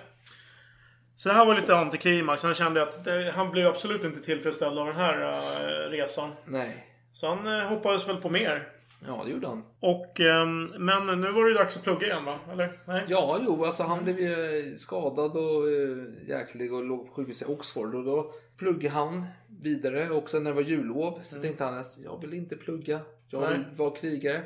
[1.18, 2.42] Så det här var lite antiklimax.
[2.42, 6.30] Han kände att det, han blev absolut inte tillfredsställd av den här eh, resan.
[6.44, 6.86] Nej.
[7.12, 8.68] Så han eh, hoppades väl på mer.
[9.06, 9.64] Ja, det gjorde han.
[9.80, 12.38] Och, ehm, men nu var det ju dags att plugga igen va?
[12.52, 12.80] Eller?
[12.84, 13.04] Nej?
[13.08, 17.42] Ja, jo, alltså han blev ju eh, skadad och eh, jäklig och låg på sjukhus
[17.42, 17.94] i Oxford.
[17.94, 19.26] Och då pluggade han
[19.62, 20.10] vidare.
[20.10, 23.00] Och sen när det var jullov så tänkte han att jag vill inte plugga.
[23.28, 23.68] Jag vill Nej.
[23.76, 24.42] vara krigare.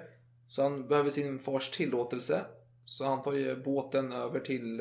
[0.48, 2.40] Så han behöver sin fars tillåtelse.
[2.84, 4.80] Så han tar ju båten över till...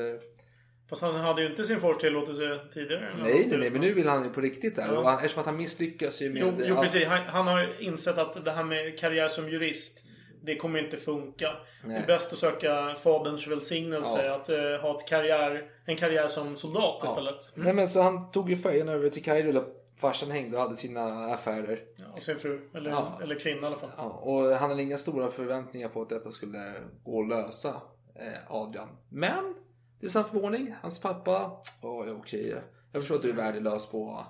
[0.92, 3.14] Fast han hade ju inte sin fars tillåtelse tidigare.
[3.22, 4.86] Nej, nej, nej, men nu vill han ju på riktigt där.
[4.86, 4.98] Ja.
[4.98, 6.42] Och han, eftersom att han misslyckas ju med...
[6.42, 7.06] Jo, jo precis.
[7.06, 10.04] Han, han har ju insett att det här med karriär som jurist
[10.44, 11.48] det kommer inte funka.
[11.82, 11.96] Det Nej.
[11.96, 14.26] är bäst att söka faderns välsignelse.
[14.26, 14.34] Ja.
[14.34, 17.08] Att eh, ha ett karriär, en karriär som soldat Ja.
[17.08, 17.52] istället.
[17.54, 19.64] Nej, men så han tog ju färjan över till Kairo där
[20.00, 21.80] farsan hängde och hade sina affärer.
[21.96, 22.60] Ja, och sin fru.
[22.74, 23.90] Eller, eller kvinna i alla fall.
[24.20, 26.74] Och han hade inga stora förväntningar på att detta skulle
[27.04, 27.68] gå att lösa,
[28.14, 28.88] eh, Adrian.
[29.08, 29.54] Men,
[30.02, 30.74] det är sann förvåning.
[30.82, 32.54] Hans pappa, ja ja, okej.
[32.92, 34.26] Jag förstår att du är värdelös på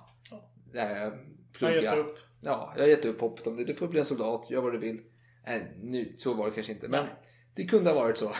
[0.75, 1.13] eh,
[1.53, 1.81] plugga.
[1.81, 2.17] Jag har gett upp.
[2.41, 3.63] Ja, jag har gett upp hoppet om det.
[3.63, 5.01] Du får bli en soldat, gör vad du vill.
[5.45, 6.87] Nej, nu, så var det kanske inte.
[6.87, 7.13] Men Nej.
[7.55, 8.31] det kunde ha varit så.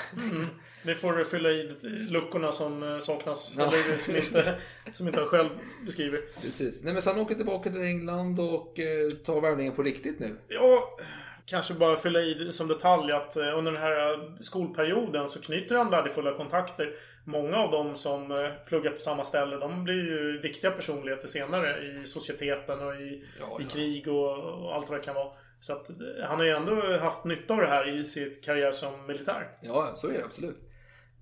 [0.83, 1.77] Det får du fylla i
[2.09, 3.55] luckorna som eh, saknas.
[3.57, 3.67] Ja.
[3.67, 4.55] Eller som inte,
[4.91, 5.49] som inte han själv
[5.85, 6.19] beskriver.
[6.41, 6.83] Precis.
[6.83, 10.37] Nej men så han åker tillbaka till England och eh, tar värvningen på riktigt nu.
[10.47, 10.97] Ja,
[11.45, 15.89] kanske bara fylla i som detalj att eh, under den här skolperioden så knyter han
[15.89, 16.93] värdefulla kontakter.
[17.25, 21.83] Många av dem som eh, pluggar på samma ställe, de blir ju viktiga personligheter senare
[21.83, 25.31] i societeten och i, Ja, i krig och, och allt vad det kan vara.
[25.59, 28.71] Så att eh, han har ju ändå haft nytta av det här i sitt karriär
[28.71, 29.47] som militär.
[29.61, 30.57] Ja, så är det absolut.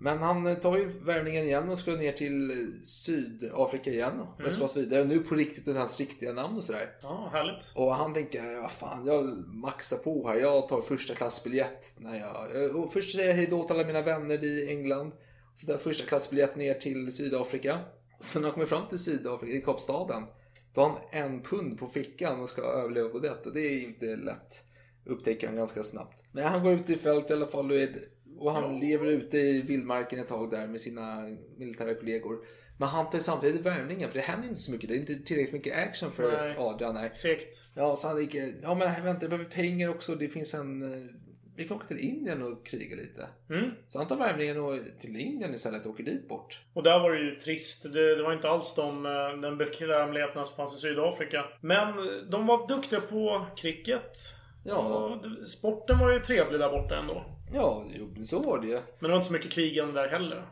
[0.03, 2.51] Men han tar ju värvningen igen och ska ner till
[2.83, 4.51] Sydafrika igen och Mm.
[4.51, 5.03] slåss vidare.
[5.03, 6.89] Nu på riktigt under hans riktiga namn och sådär.
[7.01, 7.71] Ja, härligt.
[7.75, 10.35] Och han tänker, ja fan jag maxar på här.
[10.35, 11.93] Jag tar första klassbiljett.
[11.97, 15.11] När jag, jag, och först säger jag hej då till alla mina vänner i England.
[15.55, 17.79] Så tar jag första klassbiljett ner till Sydafrika.
[18.19, 20.23] Så när han kommer fram till Sydafrika, i Kapstaden.
[20.73, 23.45] Då har han en pund på fickan och ska överleva på det.
[23.45, 24.63] Och det är inte lätt.
[25.05, 26.23] Upptäcker han ganska snabbt.
[26.31, 28.07] Men han går ut i fält i alla fall och, är,
[28.41, 31.21] och han lever ute i vildmarken ett tag där med sina
[31.57, 32.45] militära kollegor.
[32.77, 34.89] Men han tar ju samtidigt värvningen för det händer inte så mycket.
[34.89, 36.55] Det är inte tillräckligt mycket action för Nej.
[36.57, 37.09] Adrian här.
[37.09, 37.67] Segt.
[37.75, 40.15] Ja, så han gick, ja men vänta jag behöver pengar också.
[40.15, 41.09] Det finns en, eh,
[41.55, 43.27] vi kan åka till Indien och kriga lite.
[43.49, 43.71] Mm.
[43.87, 46.59] Så han tar värvningen och till Indien istället och åker dit bort.
[46.73, 47.83] Och där var det ju trist.
[47.83, 51.45] Det, det var inte alls de, eh, den bekvämligheten som fanns i Sydafrika.
[51.61, 54.17] Men eh, de var duktiga på cricket.
[54.63, 54.77] Ja.
[54.77, 57.25] Och sporten var ju trevlig där borta ändå.
[57.53, 58.73] Ja, jo, så var det ju.
[58.73, 60.45] Men det var inte så mycket krigande där heller.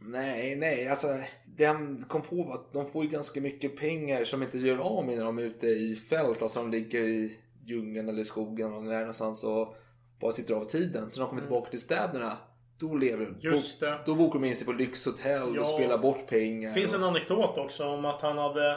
[0.00, 4.24] Nej, nej, alltså det han kom på var att de får ju ganska mycket pengar
[4.24, 6.42] som inte gör av med när de är ute i fält.
[6.42, 9.76] Alltså de ligger i djungeln eller skogen och är någonstans och
[10.20, 11.10] bara sitter av tiden.
[11.10, 12.38] Så när de kommer tillbaka till städerna,
[12.78, 13.48] då lever de.
[13.48, 13.98] Just det.
[14.06, 15.60] Då bokar de in sig på lyxhotell Ja.
[15.60, 16.68] och spelar bort pengar.
[16.68, 17.00] Det finns och...
[17.00, 18.76] en anekdot också om att han hade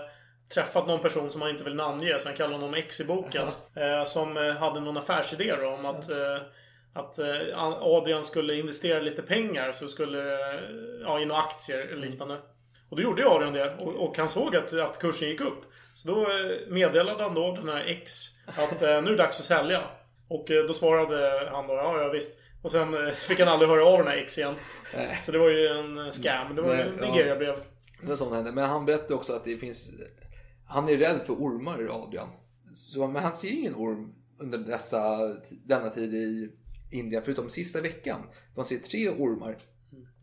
[0.53, 3.47] träffat någon person som han inte vill namnge, så han kallar honom X i boken.
[3.75, 6.37] Eh, som eh, hade någon affärsidé då, om att, eh,
[6.99, 10.59] att eh, Adrian skulle investera lite pengar så skulle, eh,
[11.01, 12.37] ja, i några aktier eller liknande.
[12.89, 15.61] Och då gjorde ju Adrian det och, och han såg att, att kursen gick upp.
[15.95, 18.11] Så då eh, meddelade han då den här X
[18.45, 19.81] att eh, nu är det dags att sälja.
[20.27, 22.39] Och då svarade han då, ja, ja visst.
[22.63, 24.55] Och sen fick han aldrig höra av den här X igen.
[25.23, 26.55] Så det var ju en scam.
[26.55, 27.11] Det var ju Nej, en ja.
[27.11, 27.55] Nigeria-brev.
[28.01, 28.51] Det var sånt hände.
[28.51, 29.91] Men han berättade också att det finns...
[30.67, 32.29] Han är rädd för ormar, Adrian.
[32.73, 35.17] Så, men han ser ingen orm under dessa,
[35.65, 36.51] denna tid i
[36.89, 38.21] Indien, förutom sista veckan.
[38.55, 39.57] De ser tre ormar.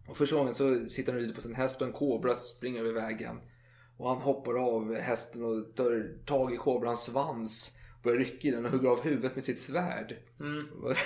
[0.09, 2.81] Och första gången så sitter han och rider på sin häst och en kobra springer
[2.81, 3.37] över vägen.
[3.97, 7.76] Och han hoppar av hästen och tar tag i kobrans svans.
[8.07, 10.17] Börjar rycka i den och hugger av huvudet med sitt svärd.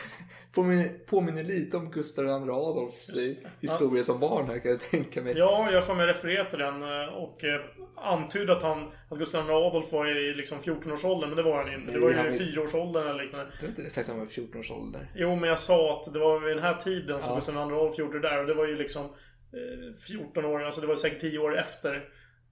[0.55, 3.17] Påminner, påminner lite om Gustav II Adolfs
[3.61, 5.35] historia som barn här kan jag tänka mig.
[5.37, 7.61] Ja, jag får mig referera till den eh, och eh,
[7.97, 11.73] antydde att han, att Gustav II Adolf var i liksom 14-årsåldern, men det var han
[11.73, 11.87] inte.
[11.87, 13.47] Nej, det var ju i är- 4-årsåldern eller liknande.
[13.53, 15.13] Jag vet inte exakt när han var 14 års ålder.
[15.15, 17.35] Jo, men jag sa att det var vid den här tiden som Ja.
[17.35, 20.81] Gustav II Adolf gjorde det där och det var ju liksom eh, 14 år, alltså
[20.81, 22.05] det var säkert 10 år efter.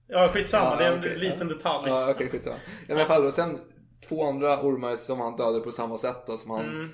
[0.07, 0.65] Ja, skitsamma.
[0.71, 1.53] Ja, det är en okej, liten ja.
[1.53, 1.89] detalj.
[1.89, 2.55] Ja, okej, skitsamma.
[2.65, 3.59] Ja, men i alla fall, och sen
[4.07, 6.91] två andra ormar som han dödade på samma sätt då, som han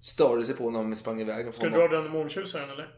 [0.00, 1.52] störde sig på när de sprang iväg Mm.
[1.52, 2.88] Ska du dra den ormtjusaren eller?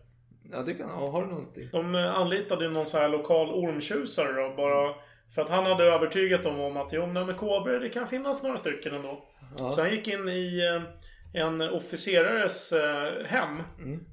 [0.52, 1.68] Ja, det kan ja, Har du någonting?
[1.72, 4.94] De eh, anlitade någon så här lokal ormtjusare då, bara
[5.34, 8.56] för att han hade övertygat dem om att jo, med kobror, det kan finnas några
[8.56, 9.24] stycken ändå.
[9.56, 13.62] Så han gick in i eh, en officerares eh, hem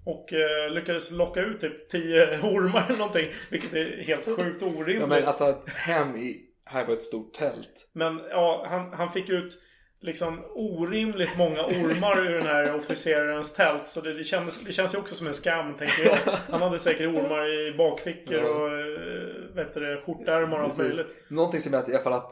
[0.05, 3.27] och eh, lyckades locka ut typ 10 ormar eller någonting.
[3.49, 4.99] Vilket är helt sjukt orimligt.
[4.99, 6.41] Ja, men alltså hem i...
[6.65, 7.89] Här var ett stort tält.
[7.93, 9.61] Men ja, han, han fick ut
[9.99, 13.87] liksom orimligt många ormar ur den här officerarens tält.
[13.87, 16.17] Så det, det, kändes, det känns ju också som en skam, tänker jag.
[16.49, 18.49] Han hade säkert ormar i bakfickor Ja.
[18.49, 21.15] och eh, vet du, det, skjortärmar och allt möjligt.
[21.29, 22.31] Någonting som är i alla fall att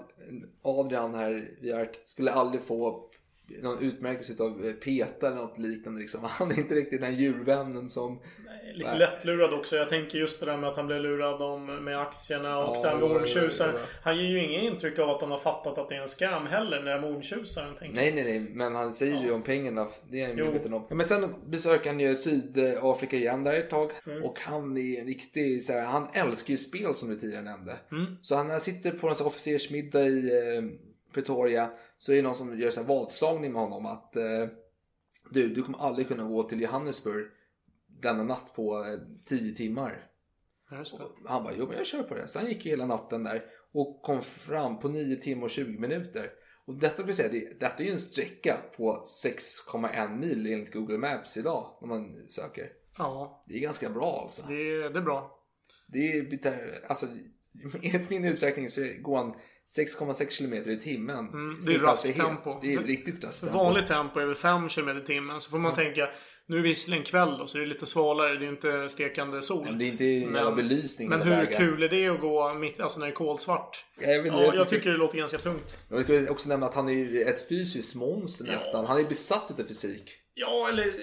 [0.61, 1.49] Adrian här
[1.81, 3.09] Art skulle aldrig få
[3.61, 5.99] någon utmärkelse av PETA eller något liknande.
[5.99, 6.19] Liksom.
[6.23, 8.19] Han är inte riktigt den djurvännen som...
[8.73, 8.99] Lite Nej.
[8.99, 9.75] lättlurad också.
[9.75, 12.81] Jag tänker just det där med att han blev lurad om, med aktierna och Ja,
[12.81, 13.73] det här med ja, ja, ormtjusaren.
[13.73, 13.87] ja, ja.
[14.03, 16.45] Han ger ju inget intryck av att de har fattat att det är en scam
[16.47, 17.75] heller, den där ormtjusaren.
[17.81, 19.87] Nej, nej, nej, men han säger ju om pengarna.
[20.09, 20.45] Det är han Jo.
[20.45, 20.85] medveten om.
[20.89, 23.91] Ja, men sen besöker han ju Sydafrika igen där ett tag.
[24.05, 24.23] Mm.
[24.23, 27.77] Och han är en riktig, så här, han älskar ju spel som du tidigare nämnde.
[27.91, 28.05] Mm.
[28.21, 30.63] Så han när han sitter på en officersmiddag i eh,
[31.13, 34.47] Pretoria så är det någon som gör en vadslagning med honom att eh,
[35.31, 37.25] du, du kommer aldrig kunna gå till Johannesburg
[38.03, 40.07] denna natt på eh, 10 timmar.
[40.69, 41.03] Ja, Just det.
[41.25, 42.27] Han bara, jo men jag kör på det.
[42.27, 46.29] Så han gick hela natten där och kom fram på 9 timmar och 20 minuter.
[46.65, 50.97] Och detta vill säga, det, detta är ju en sträcka på 6,1 mil enligt Google
[50.97, 52.69] Maps idag när man söker.
[52.97, 54.47] Ja, Det är ganska bra alltså.
[54.47, 55.39] det, det är bra.
[55.87, 57.07] Det är alltså
[57.81, 59.35] enligt min uträkning så går han
[59.77, 61.27] 6,6 km i timmen.
[61.27, 62.59] Mm, det är raskt tempo.
[62.61, 63.57] Det är riktigt raskt tempo.
[63.57, 65.41] Vanligt tempo är väl 5 km i timmen.
[65.41, 66.09] Så får man tänka,
[66.47, 68.33] nu är det visserligen kväll då, så det är lite svalare.
[68.39, 69.63] Det är inte stekande sol.
[69.65, 71.57] Men det är inte jävla belysning Men hur vägen.
[71.57, 73.85] kul är det att gå mitt, alltså när det är kolsvart?
[74.01, 75.83] Jag vet Ja, jag jag tycker- det låter ganska tungt.
[75.89, 78.85] Jag skulle också nämna att han är ett fysiskt monster nästan.
[78.85, 80.11] Han är besatt utav fysik.
[80.35, 80.93] Ja, eller eh,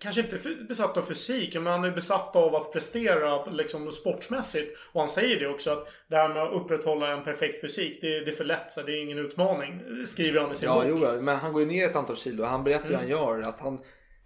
[0.00, 4.78] kanske inte besatt av fysik, men han är besatt av att prestera liksom, sportsmässigt.
[4.92, 8.20] Och han säger det också, att det här med att upprätthålla en perfekt fysik, det,
[8.20, 8.70] det är för lätt.
[8.70, 9.80] Så det är ingen utmaning.
[10.06, 10.84] Skriver han i sin Ja, bok.
[10.88, 12.44] jo, men han går ju ner ett antal kilo.
[12.44, 13.40] Han berättar hur han gör.
[13.40, 13.78] Att han...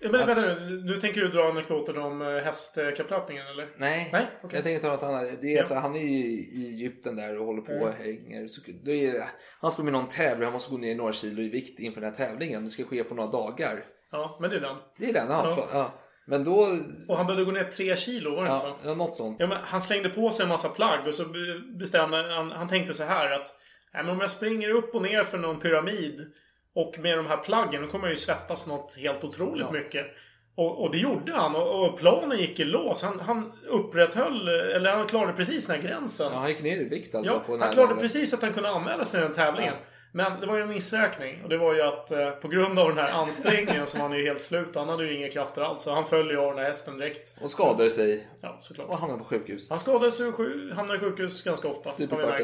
[0.02, 3.68] Men vänta nu, nu tänker du dra anekdoten om eh, hästkapplöpningen eller?
[3.78, 4.56] Nej, Nej, okej.
[4.56, 5.64] jag tänker ta att han, det är Ja.
[5.64, 7.84] så, han är ju i Egypten där och håller på Mm.
[7.84, 8.48] och hänger.
[8.48, 8.60] Så,
[8.90, 9.24] är
[9.60, 12.10] han ska med någon tävling, han måste gå ner några kilo i vikt inför den
[12.10, 12.64] här tävlingen.
[12.64, 13.84] Det ska ske på några dagar.
[14.12, 14.76] Ja, men det är den.
[14.98, 15.42] Det är den, ja.
[15.48, 15.54] Ja.
[15.54, 15.92] förlåt, ja.
[16.26, 16.66] Men då...
[17.08, 18.88] Och han behövde gå ner tre kilo, var det inte Ja, så?
[18.88, 19.36] ja, något sånt.
[19.40, 22.68] Ja, men han slängde på sig en massa plagg och så be- bestämde han, han
[22.68, 23.54] tänkte så här att
[23.94, 26.32] Nej, men om jag springer upp och ner för någon pyramid
[26.74, 30.06] och med de här plaggen då kommer jag ju svettas något helt otroligt mycket.
[30.54, 33.02] Och, och det gjorde han och, och planen gick i lås.
[33.02, 36.32] Han, han upprätthöll, eller han klarade precis den här gränsen.
[36.32, 37.42] Ja, han gick ner i vikt alltså.
[37.48, 39.74] Ja, han klarade precis att han kunde anmäla sig till den tävlingen.
[40.14, 41.42] Men det var ju en missräkning.
[41.42, 44.16] Och det var ju att eh, på grund av den här ansträngningen som han är
[44.16, 44.68] ju helt slut.
[44.74, 45.82] Han hade ju inga krafter alls.
[45.82, 47.34] Så han föll ju av den här hästen direkt.
[47.42, 48.28] Och skadade sig.
[48.42, 48.88] Ja, såklart.
[48.88, 49.70] Och hamnade på sjukhus.
[49.70, 51.90] Han skadades och sju- hamnade i sjukhus ganska ofta.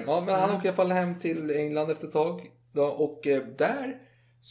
[0.06, 2.50] Ja, men han åker i alla fall hem till England efter ett tag.
[2.72, 3.96] Då, och eh, där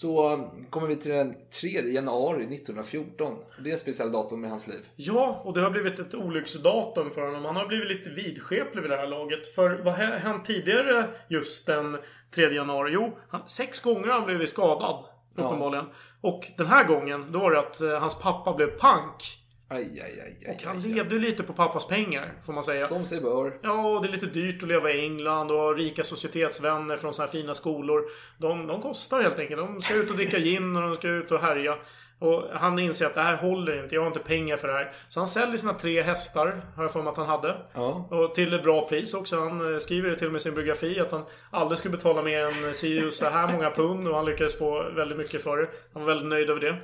[0.02, 3.36] så kommer vi till den 3 januari 1914.
[3.64, 4.80] Det är en speciell datum i hans liv.
[4.96, 7.46] Ja, och det har blivit ett olycksdatum för honom.
[7.46, 9.48] Han har blivit lite vidskeplig vid det här laget.
[9.56, 11.98] För vad har hänt tidigare just den
[12.36, 12.92] 3 januari?
[12.94, 15.04] Jo, han, sex gånger har han blivit skadad.
[15.36, 15.86] Uppenbarligen.
[16.22, 19.40] Och den här gången, då var det att eh, hans pappa blev pank.
[19.70, 22.64] Aj, aj, aj, aj, Och han aj, levde ju lite på pappas pengar, får man
[22.64, 22.88] säga.
[22.88, 23.60] Som sig bör.
[23.62, 27.26] Ja, och det är lite dyrt att leva i England och rika societetsvänner från såna
[27.26, 28.04] här fina skolor.
[28.38, 29.62] De, de kostar helt enkelt.
[29.62, 31.78] De ska ut och dricka gin och de ska ut och härja.
[32.20, 33.96] Och han inser att det här håller inte.
[33.96, 34.92] Jag har inte pengar för det här.
[35.08, 37.56] Så han säljer sina tre hästar, har jag för mig att han hade.
[37.74, 38.08] Ja.
[38.12, 39.40] Och till ett bra pris också.
[39.40, 42.22] Han eh, skriver det till och med i sin biografi att han aldrig skulle betala
[42.22, 44.08] mer än si och så här många pund.
[44.08, 45.68] Och han lyckades få väldigt mycket för det.
[45.94, 46.78] Han var väldigt nöjd över det.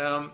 [0.00, 0.30] Ehm,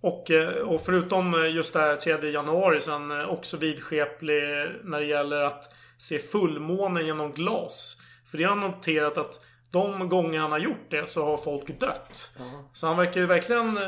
[0.00, 3.56] och, eh, och förutom eh, just det här 3 januari så är han eh, också
[3.56, 4.42] vidskeplig
[4.84, 5.64] när det gäller att
[5.96, 7.96] se fullmånen genom glas.
[8.30, 11.80] För det har han noterat att de gånger han har gjort det så har folk
[11.80, 12.32] dött.
[12.72, 13.78] Så han verkar ju verkligen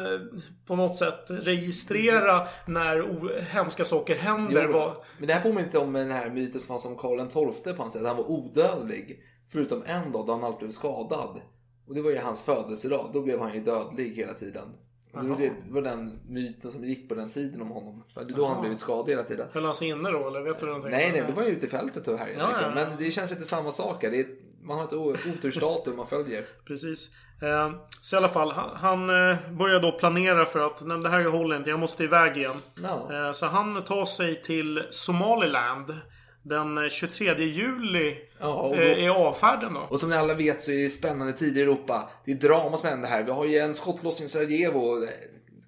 [0.66, 4.70] på något sätt registrera när hemska saker händer.
[4.73, 7.75] Jo, Men det här påminner inte om den här myten som fanns om Karl XII
[7.75, 8.07] på hans sätt.
[8.07, 9.23] Han var odödlig.
[9.53, 11.40] Förutom en dag då han alltid blev skadad.
[11.87, 13.11] Och det var ju hans födelsedag.
[13.12, 14.75] Då blev han ju dödlig hela tiden.
[15.12, 18.05] Och det var, den myten som gick på den tiden om honom.
[18.14, 19.49] Det är då han blivit skadad hela tiden.
[19.53, 20.90] Höll han sig inne då eller vet du någonting?
[20.90, 22.29] Nej, nej, då var han ju ute i fältet och här.
[22.38, 22.73] Ja, liksom.
[22.75, 22.88] ja, ja.
[22.88, 24.03] Men det känns inte samma sak.
[24.03, 24.27] här.
[24.62, 24.92] Man har ett
[25.27, 26.44] otursdatum man följer.
[26.64, 27.11] Precis.
[27.42, 27.70] Eh,
[28.03, 31.57] så i alla fall, han, eh, börjar då planera för att nej, det här håller
[31.57, 32.57] inte, jag måste iväg igen.
[32.83, 33.27] Ja.
[33.27, 35.94] Eh, så han tar sig till Somaliland
[36.42, 38.16] den eh, 23 juli.
[38.40, 39.81] Ja, då- eh, är avfärden då.
[39.81, 42.11] Och som ni alla vet så är det spännande tider i Europa.
[42.24, 43.22] Det är drama som händer här.
[43.22, 45.09] Vi har ju en skottlossning i Sarajevo eh,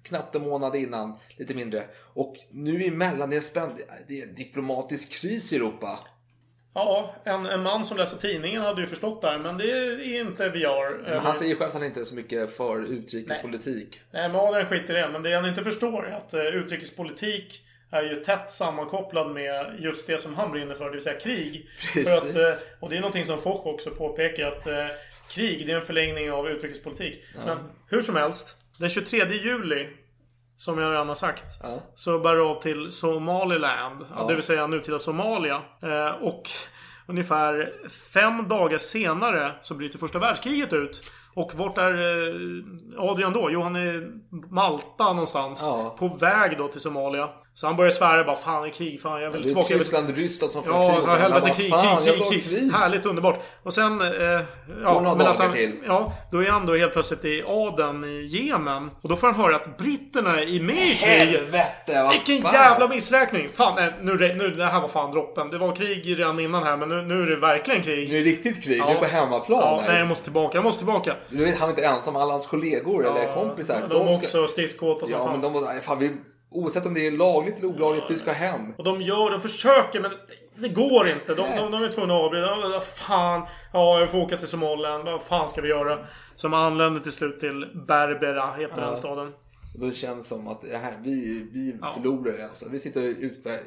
[0.03, 1.83] knappt en månad innan, lite mindre.
[2.13, 5.99] Och nu emellan, det är spännande, det är en diplomatisk kris i Europa.
[6.75, 10.21] Ja, en, en man som läser tidningen hade ju förstått det här, men det är
[10.21, 11.03] inte VR.
[11.09, 13.99] Men han säger själv att han inte är så mycket för utrikespolitik.
[14.11, 15.09] Nej, men Adrian skiter i det.
[15.09, 20.07] Men det han inte förstår är att eh, utrikespolitik är ju tätt sammankopplad med just
[20.07, 21.69] det som han brinner för, det vill säga krig.
[21.93, 22.09] Precis.
[22.09, 24.85] För att, eh, och det är någonting som Foch också påpekar att eh,
[25.29, 27.23] krig, det är en förlängning av utrikespolitik.
[27.45, 27.57] Men
[27.89, 29.87] hur som helst, den 23 juli,
[30.57, 31.79] som jag redan har sagt, Ja.
[31.95, 34.05] så bär det av till Somaliland.
[34.15, 34.25] Ja.
[34.27, 35.61] Det vill säga nutida Somalia.
[35.83, 36.43] Eh, och
[37.07, 37.73] ungefär
[38.13, 41.11] fem dagar senare så bryter första världskriget ut.
[41.35, 41.93] Och vart är
[42.97, 43.47] Adrian då?
[43.51, 44.11] Jo, han är
[44.53, 45.61] Malta någonstans.
[45.63, 45.95] Ja.
[45.99, 47.29] På väg då till Somalia.
[47.55, 49.01] Så han börjar svära bara Fan, det är krig.
[49.01, 49.67] Fan, jag vill Det är tillbaka.
[49.73, 51.01] Jag vill Tyskland och Ryssland som får Ja, krig.
[51.07, 51.15] varandra.
[51.23, 52.71] helvete krig, jag krig, krig, ha krig.
[52.73, 53.39] Härligt, underbart.
[53.63, 54.01] Och sen...
[54.01, 54.43] Eh, ja,
[54.83, 55.71] några men dagar han, till.
[55.87, 58.91] Ja, då är han då helt plötsligt i Aden i Jemen.
[59.01, 61.19] Och då får han höra att britterna är med i kriget.
[61.41, 62.53] Helvete, vad Vilken fan.
[62.53, 63.49] jävla missräkning!
[63.55, 65.49] Fan, nej, nu, nu, det här var fan droppen.
[65.49, 68.09] Det var krig redan innan här, men nu, nu är det verkligen krig.
[68.09, 68.81] Nu är det riktigt krig.
[68.81, 69.59] Nu är det på hemmaplan.
[69.59, 70.57] Ja, nej, jag måste tillbaka.
[70.57, 71.15] Jag måste tillbaka.
[71.29, 72.15] Du vet, han är inte ensam.
[72.15, 73.81] Alla hans kollegor eller kompisar.
[73.81, 75.31] De, de är också stridskåta som Ja, fan.
[75.31, 75.81] men de måste...
[75.81, 76.11] Fan, vi,
[76.53, 78.73] oavsett om det är lagligt eller olagligt, vi ska hem.
[78.77, 80.11] Och de gör, de försöker men
[80.55, 81.33] det går inte.
[81.33, 82.45] De, de, de är tvungna att avbryta.
[82.47, 83.47] Ja, Vad fan.
[83.73, 85.03] Ja, jag får åka till Somaliland.
[85.05, 85.99] Vad fan ska vi göra?
[86.35, 89.27] Som anländer till slut till Berbera, heter den staden.
[89.73, 92.69] Och då känns det som att här, vi, vi förlorar alltså.
[92.69, 93.63] Vi sitter utver-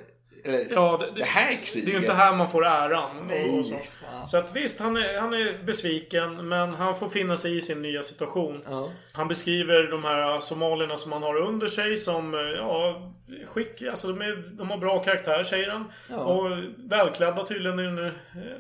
[0.47, 1.87] Eller, Ja, det, det här kriget.
[1.87, 3.27] Det är ju inte här man får äran.
[3.29, 4.27] Nej, så.
[4.27, 6.49] så att visst, han är, han är besviken.
[6.49, 8.63] Men han får finna sig i sin nya situation.
[8.67, 8.91] Ja.
[9.13, 13.13] Han beskriver de här somalierna som han har under sig som, eh, ja,
[13.47, 15.85] skick, alltså de, är, de har bra karaktär säger han.
[16.11, 16.17] Ja.
[16.17, 18.13] Och välklädda tydligen i den eh,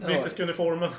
[0.07, 0.90] brittiska uniformen.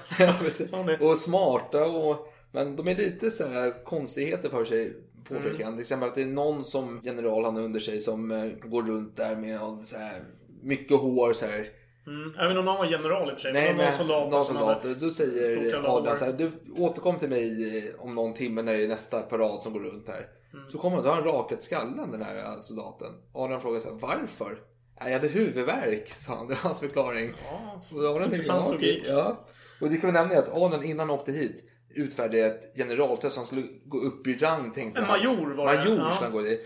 [1.00, 2.34] Och smarta och...
[2.52, 4.94] Men de är lite så här konstigheter för sig
[5.28, 5.64] påpekar Mm.
[5.64, 5.74] han.
[5.74, 9.16] Till exempel att det är någon som general han har under sig som går runt
[9.16, 10.24] där med så här
[10.68, 11.70] mycket hår så här.
[12.08, 12.34] Mm.
[12.40, 13.54] Även om han var general i och för sig.
[13.54, 14.32] Nej, men någon soldat.
[14.32, 14.84] någon soldat.
[15.00, 15.86] Då säger.
[15.98, 19.22] Adrian så här, du återkom till mig eh, om någon timme när det är nästa
[19.22, 20.28] parad som går runt här.
[20.54, 20.70] Mm.
[20.70, 23.12] Så kommer han, då har han rakat skallen den här eh, soldaten.
[23.34, 24.60] Adrian frågar så här, varför?
[25.00, 26.48] "Nej, Jag hade huvudvärk, sa han.
[26.48, 27.34] Det var hans förklaring.
[27.52, 27.82] Ja,
[28.16, 29.04] Och intressant logik.
[29.08, 29.46] Ja.
[29.82, 31.64] Och det kan vi nämna är att Adrian innan han åkte hit
[31.96, 33.38] utfärdade ett generaltest.
[33.38, 36.12] Han skulle gå upp i rang tänkte En major var det, Major ja.
[36.12, 36.60] skulle han gå i.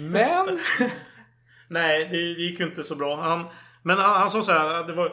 [0.00, 0.58] Men...
[1.70, 3.16] Nej, det, det gick ju inte så bra.
[3.16, 3.44] Han,
[3.82, 5.12] men han, han sa så här, det var...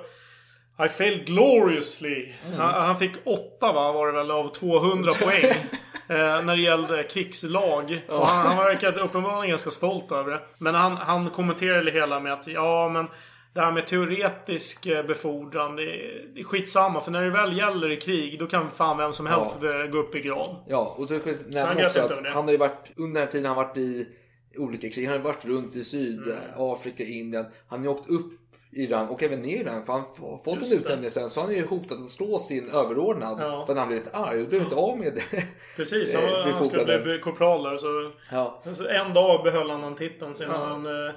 [0.86, 2.34] I failed gloriously.
[2.46, 2.60] Mm.
[2.60, 5.46] Han, han fick åtta va, var det väl, av 200 poäng.
[6.08, 8.02] eh, när det gällde krigslag.
[8.10, 10.40] Och han, han verkade uppenbarligen ganska stolt över det.
[10.58, 13.08] Men han, han kommenterade det hela med att ja men
[13.54, 17.02] det här med teoretisk eh, befordran, det är, det är skitsamma.
[17.02, 19.98] För när det väl gäller i krig, då kan fan vem som helst eh, gå
[19.98, 20.56] upp i grad.
[20.68, 23.32] Ja, och så ska nämna grät också att han har ju varit, under den här
[23.32, 24.08] tiden han varit i
[24.58, 25.84] olika krig, han har varit runt i Mm.
[25.84, 27.46] Sydafrika, Indien.
[27.68, 28.32] Han har åkt upp
[28.72, 31.30] i rang och även ner i rang för han har fått Just en utnämning sen
[31.30, 33.66] så han är ju hotat att slå sin överordnad Ja.
[33.66, 35.44] för att han blivit arg och blev inte av med det.
[35.76, 37.78] Precis, Eh, han, var- han skulle bli korpral där.
[37.78, 38.62] Så, Ja.
[38.74, 40.58] så en dag behöll han den titeln sedan Ja.
[40.66, 41.14] han eh,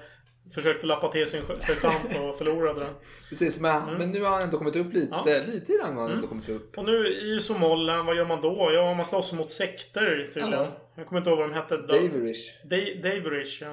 [0.55, 2.95] försökte lappa till sin sergeant och förlorade den.
[3.29, 5.21] Precis, men, men nu har han ändå kommit upp lite, Mm.
[5.27, 5.43] Ja.
[5.53, 6.79] lite i rang har han ändå kommit upp.
[6.79, 8.71] Och nu i Somaliland, vad gör man då?
[8.75, 10.53] Ja, man slåss mot sekter tydligen.
[10.53, 10.77] Ja.
[10.95, 11.77] Jag kommer inte ihåg vad de hette.
[11.77, 12.53] Daverish.
[12.65, 13.71] Da- Daverish, ja.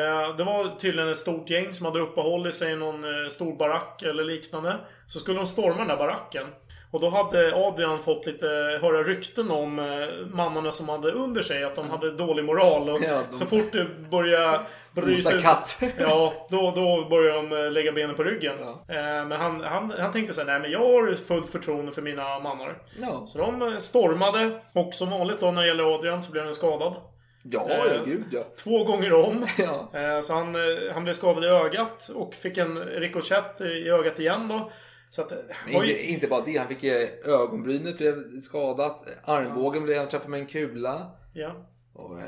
[0.00, 3.56] Eh, Det var tydligen ett stort gäng som hade uppehållit sig i någon eh, stor
[3.56, 4.76] barack eller liknande.
[5.06, 6.46] Så skulle de storma den där baracken.
[6.92, 8.46] Och då hade Adrian fått lite
[8.82, 11.64] höra rykten om eh, mannarna som hade under sig.
[11.64, 12.90] Att de hade dålig moral.
[12.90, 14.60] Och Ja, de- Så fort det började
[14.94, 15.80] bryta ut- katt.
[15.98, 18.54] Ja, då, då började de eh, lägga benen på ryggen.
[18.60, 18.94] Ja.
[18.94, 22.02] Eh, Men han, han, han tänkte så här, nej men jag har fullt förtroende för
[22.02, 22.78] mina mannar.
[23.00, 24.60] Ja, Så de stormade.
[24.74, 26.94] Och som vanligt då när det gäller Adrian så blev han skadad.
[27.42, 28.40] ja, Eh, ja gud ja.
[28.64, 29.46] Två gånger om.
[29.58, 29.90] Ja.
[30.00, 30.54] Eh, Så han,
[30.94, 34.70] han blev skadad i ögat och fick en rikoschett i ögat igen då.
[35.10, 35.32] Så att...
[35.68, 40.40] Inte, inte bara det, han fick ju ögonbrynet blev skadat, armbågen blev han träffad med
[40.40, 41.10] en kula.
[41.32, 41.66] Ja.
[41.92, 42.24] Och eh,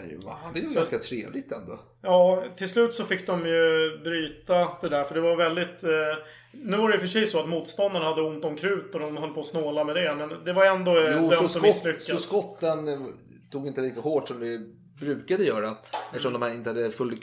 [0.55, 1.81] det är ju ganska trevligt ändå.
[2.03, 5.05] ja, till slut så fick de ju bryta det där.
[5.05, 5.85] För det var väldigt...
[5.85, 8.95] Eh, nu var det i och för sig så att motståndarna hade ont om krut
[8.95, 10.15] och de höll på att snåla med det.
[10.15, 12.05] Men det var ändå eh, Jo, så, dömt att misslyckas.
[12.05, 13.13] så skotten
[13.51, 14.61] tog inte lika hårt som det
[15.05, 15.77] brukade göra.
[16.07, 17.21] Eftersom de här inte hade full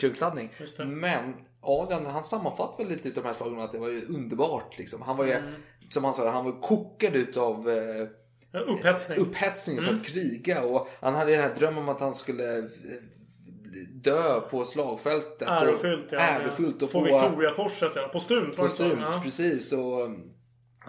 [0.77, 0.85] det.
[0.85, 4.77] Men Adrian, han sammanfattar väl lite utav de här slagen att det var ju underbart.
[4.77, 5.01] Liksom.
[5.01, 5.53] Han var ju, Mm.
[5.89, 8.07] som han sa, han var kokad utav eh,
[8.67, 9.17] Upphetsning.
[9.17, 9.95] upphetsning för Mm.
[10.01, 10.63] att kriga.
[10.63, 12.63] Och han hade den här drömmen om att han skulle eh,
[13.93, 15.47] dö på slagfältet.
[15.47, 16.19] Ärofyllt ja.
[16.19, 18.07] Ärofyllt och få få Victoriakorset ja.
[18.13, 18.57] Postumt.
[18.57, 19.21] Kostymt, Ja.
[19.23, 19.73] precis.
[19.73, 20.33] Och um,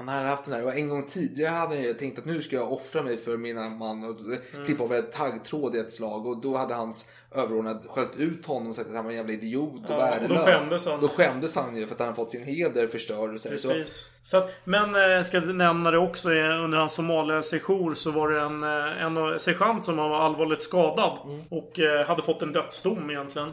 [0.08, 2.56] han hade haft den här och en gång tidigare hade jag tänkt att nu ska
[2.56, 4.64] jag offra mig för mina man och Mm.
[4.66, 8.68] klippa av ett taggtråd i ett slag och då hade hans överordnad skällt ut honom
[8.68, 10.28] och sagt att han var en jävla idiot och Ja, värdelös.
[10.38, 11.00] då skämdes han.
[11.00, 13.34] Då skämdes han ju för att han hade fått sin heder förstörd.
[13.34, 14.10] Och så, Precis.
[14.22, 16.32] Så att, men eh, jag ska nämna det också.
[16.34, 21.18] eh, Under hans Somalia-sejour så var det en, eh, en sergeant som var allvarligt skadad.
[21.24, 21.40] Mm.
[21.50, 23.52] Och hade fått en dödsdom egentligen.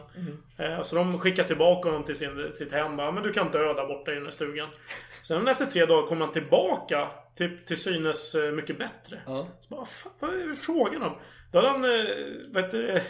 [0.57, 2.97] Eh, så de skickade tillbaka honom till sin, sitt hem.
[2.97, 4.67] Bara, men du kan dö där borta i den här stugan.
[5.27, 7.07] Sen efter tre dagar kom han tillbaka.
[7.35, 9.21] Till, till synes eh, mycket bättre.
[9.25, 9.47] Ja.
[9.59, 11.17] Så bara, fan, vad är frågan om?
[11.51, 13.01] Då hade han, eh, vet du,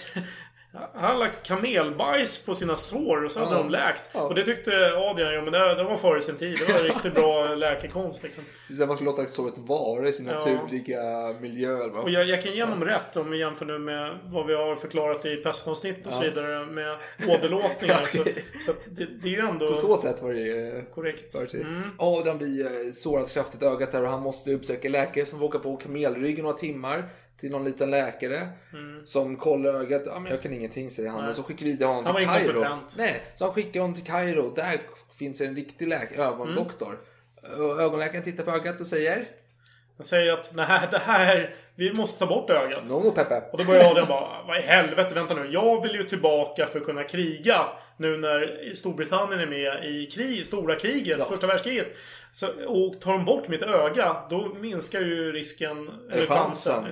[0.94, 3.58] han lagt kamelbajs på sina sår och så hade Ja.
[3.58, 4.10] de läkt.
[4.14, 4.22] Ja.
[4.22, 6.60] Och det tyckte Adrian, ja men det, det var före sin tid.
[6.68, 8.44] Det var riktigt bra läkekonst liksom.
[8.78, 10.34] så man skulle låta såret vara i sin Ja.
[10.34, 11.02] naturliga
[11.42, 11.74] miljö.
[11.78, 14.76] Och jag, jag kan ge honom rätt om vi jämför nu med vad vi har
[14.76, 18.06] förklarat i pestavsnitt och så vidare med åderlåtningar.
[18.10, 18.24] så
[18.66, 21.36] så att det, det är ju ändå På så sätt var det eh, korrekt.
[21.36, 21.82] Var det Mm.
[21.98, 25.60] Adam blir eh, sårat kraftigt i ögat där och han måste uppsöka läkare som åka
[25.60, 27.04] på kamelryggen några timmar
[27.38, 28.50] till någon liten läkare
[29.06, 30.02] som kollar ögat.
[30.06, 31.26] Ja, men jag kan ingenting säger han Mm.
[31.26, 31.30] Nej.
[31.30, 32.80] och så skickar vi honom Han till var Kairo.
[32.98, 34.54] Nej, så han skickar honom till Kairo.
[34.56, 34.80] Där
[35.20, 37.00] finns en riktig läkare, ögondoktor.
[37.44, 37.62] Mm.
[37.62, 39.28] Och ögonläkaren tittar på ögat och säger
[39.98, 41.56] Han säger att nej, det här...
[41.76, 42.90] Vi måste ta bort ögat.
[42.90, 43.42] No, Peppe.
[43.52, 45.50] Och då börjar Adrian bara, vad i helvete, vänta nu.
[45.52, 47.66] Jag vill ju tillbaka för att kunna kriga.
[47.98, 51.26] Nu när Storbritannien är med i krig, stora kriget, Ja.
[51.26, 51.88] första världskriget.
[52.34, 56.86] Så, och tar de bort mitt öga, då minskar ju risken, eller chansen,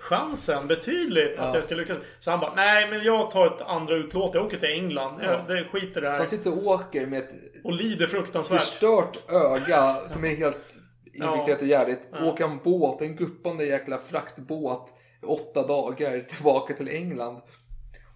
[0.00, 1.98] chansen betydligt att jag ska lyckas.
[2.18, 5.20] Så han bara, nej men jag tar ett andra utlåt, jag åker till England.
[5.22, 6.26] Jag, det skiter det Så han här.
[6.26, 7.30] sitter och åker med ett
[7.64, 8.60] Och lider fruktansvärt.
[8.60, 10.74] förstört öga som är helt
[11.14, 12.08] infekterat och jävligt.
[12.12, 12.24] Ja.
[12.24, 14.92] Åka en båt, en guppande jäkla fraktbåt
[15.26, 17.40] åtta dagar tillbaka till England.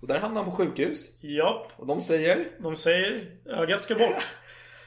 [0.01, 1.23] Och där hamnar han på sjukhus.
[1.23, 2.47] Japp, Och de säger...
[2.59, 4.27] de säger ögat ska bort.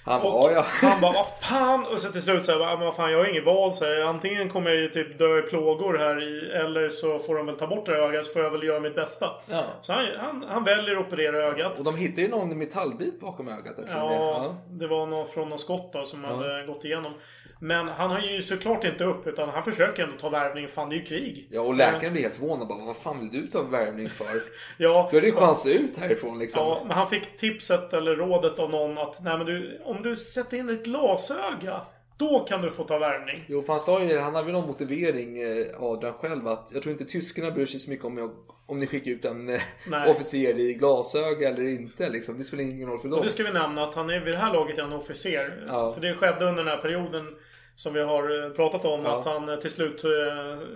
[0.05, 0.61] Han Och bara, ja.
[0.67, 1.85] han bara, vad fan?
[1.85, 3.73] Och så till slut så här, vad fan jag har inget val.
[3.73, 7.35] Så här, antingen kommer jag ju typ dö i plågor här i, eller så får
[7.35, 9.31] de väl ta bort det här ögat så får jag väl göra mitt bästa.
[9.49, 9.63] Ja.
[9.81, 11.77] Så han, han, han väljer att operera ögat.
[11.79, 13.79] Och de hittar ju någon metallbit bakom ögat.
[13.79, 17.13] eftersom det- Ja, det var någon från någon skott då som hade gått igenom.
[17.59, 20.67] Men han har ju såklart inte upp utan han försöker ändå ta värvning.
[20.67, 21.47] Fan det är ju krig.
[21.51, 22.67] Ja, och läkaren blir helt förvånad.
[22.67, 24.43] Bara, vad fan vill du ta värvning för?
[24.77, 26.67] Ja, Då är det så- chans ut härifrån liksom.
[26.67, 30.15] Ja, men han fick tipset eller rådet av någon att nej men du, om du
[30.17, 31.81] sätter in ett glasöga
[32.17, 33.43] då kan du få ta värvning.
[33.47, 36.81] Jo, för han sa ju han hade väl någon motivering, eh, Adrian själv, att jag
[36.83, 38.31] tror inte tyskarna bryr sig så mycket om, jag,
[38.67, 40.11] om ni skickar ut en eh, Nej.
[40.11, 42.09] officer i glasöga eller inte.
[42.09, 42.37] Liksom.
[42.37, 43.19] Det spelar ingen roll för dem.
[43.19, 45.65] Och det ska vi nämna att han är vid det här laget är han officer.
[45.67, 45.91] Ja.
[45.91, 47.35] För det skedde under den här perioden
[47.75, 49.05] som vi har eh, pratat om.
[49.05, 49.19] Ja.
[49.19, 50.03] Att han eh, till slut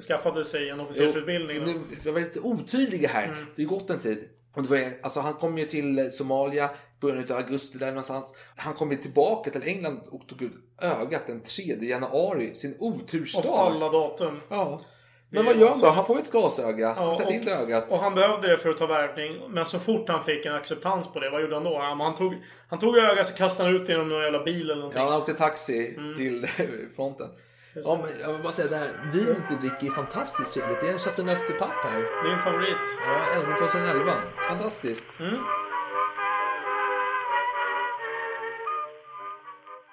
[0.07, 1.57] skaffade sig en officersutbildning.
[1.57, 3.27] Jo, nu, jag var lite otydliga här.
[3.27, 3.45] Mm.
[3.55, 4.29] Det har gått en tid.
[4.55, 6.69] Och det var, alltså, han kom ju till Somalia
[7.01, 8.35] början av augusti där någonstans.
[8.55, 13.49] Han kom tillbaka till England och tog ut ögat den 3 januari, sin otursdag.
[13.49, 14.39] Av alla datum.
[14.49, 14.81] Ja.
[15.31, 15.87] Det Men är vad gör han då?
[15.89, 16.93] Han får ju ett glasöga.
[16.97, 17.91] Ja, Sätt och- in det ögat.
[17.91, 19.41] Och han behövde det för att ta värvning.
[19.49, 21.79] Men så fort han fick en acceptans på det, vad gjorde han då?
[21.79, 22.33] Han, tog,
[22.69, 25.01] han tog ögat så kastade han ut genom någon jävla bil eller någonting.
[25.01, 26.17] Ja, han åkte taxi Mm.
[26.17, 26.47] till
[26.95, 27.27] fronten.
[27.75, 29.11] Ja, men jag vill bara säga det här.
[29.13, 30.81] Vinet vi dricker är fantastiskt trevligt.
[30.81, 32.29] Det är en Chateauneuf de Pape här.
[32.29, 32.77] Din favorit.
[33.07, 34.11] Ja, älskling 2011.
[34.49, 35.19] Fantastiskt.
[35.19, 35.35] Mm.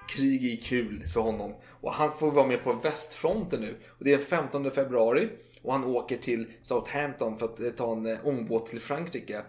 [0.09, 1.54] Krig är kul för honom.
[1.80, 3.76] Och han får vara med på västfronten nu.
[3.98, 5.28] Och det är 15 februari.
[5.62, 9.42] Och han åker till Southampton för att ta en eh, ångbåt till Frankrike.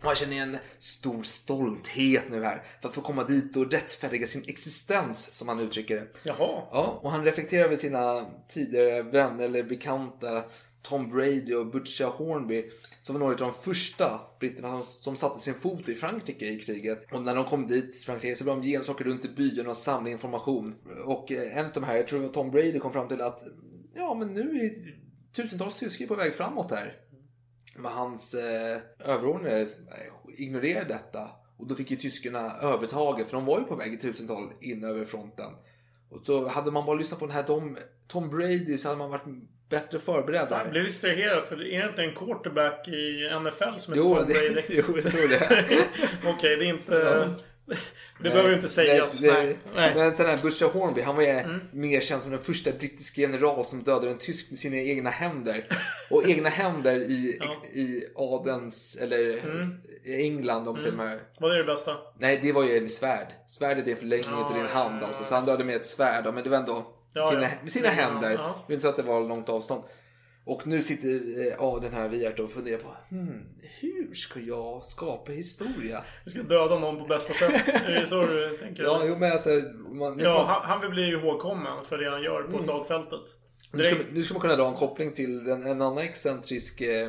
[0.00, 2.62] Och han känner en stor stolthet nu här.
[2.80, 6.06] För att få komma dit och rättfärdiga sin existens, som han uttrycker det.
[6.22, 6.62] Jaha.
[6.72, 10.44] Ja, och han reflekterar över sina tidigare vänner eller bekanta
[10.88, 12.70] Tom Brady och Butcher Hornby
[13.02, 16.60] som var några av de första britterna som, som satte sin fot i Frankrike i
[16.60, 17.12] kriget.
[17.12, 19.70] Och när de kom dit till Frankrike så började de genast åka runt i byarna
[19.70, 20.74] och samla information.
[21.04, 23.20] Och eh, en av de här, jag tror det var Tom Brady, kom fram till
[23.20, 23.44] att
[23.94, 24.72] ja, men nu är
[25.32, 26.96] tusentals tyskar på väg framåt här.
[27.76, 29.68] Men hans eh, överordnade eh,
[30.38, 31.30] ignorerade detta.
[31.56, 34.84] Och då fick ju tyskarna övertaget, för de var ju på väg i tusental in
[34.84, 35.52] över fronten.
[36.10, 39.10] Och så hade man bara lyssnat på den här Tom, Tom Brady så hade man
[39.10, 39.26] varit
[39.70, 44.06] bättre förberedd Jag blev distraherad för är det inte en quarterback i NFL som heter
[44.08, 44.62] Jo, Tom Brady?
[44.68, 45.64] jo, jag tror det.
[46.36, 47.34] Okej, det är inte...
[48.22, 49.20] Det behöver ju inte sägas.
[49.20, 49.46] Nej, Nej.
[49.46, 49.56] nej.
[49.74, 49.94] Nej.
[49.94, 53.64] Men sen här Butcher Hornby, han var ju mer känd som den första brittiska general
[53.64, 55.64] som dödade en tysk med sina egna händer.
[56.10, 57.40] Och egna händer i,
[57.72, 59.18] i adelns, eller
[60.04, 60.98] i England om mm.
[60.98, 61.20] säger.
[61.38, 61.96] Vad är det bästa?
[62.18, 63.28] Nej, det var ju med svärd.
[63.46, 65.22] Svärdet är förlängning Ja, av din ja, hand ja, alltså.
[65.22, 67.88] ja, Så han dödade med ett svärd, men det var ändå Ja, sina, med sina
[67.88, 68.30] händer.
[68.30, 68.36] ja.
[68.36, 69.82] Det var inte så att det var långt avstånd.
[70.44, 73.44] Och nu sitter eh, ja, den här Wiart och funderar på hmm,
[73.80, 76.04] hur ska jag skapa historia?
[76.24, 77.68] Du ska döda någon på bästa sätt.
[77.68, 78.82] Är det så du tänker?
[78.82, 79.50] Ja, jo, men alltså...
[79.88, 83.20] Man, ja man, han, han vill bli ihågkommen för det han gör på slagfältet.
[83.72, 87.08] nu, ska, nu ska man kunna dra en koppling till en, en annan excentrisk eh,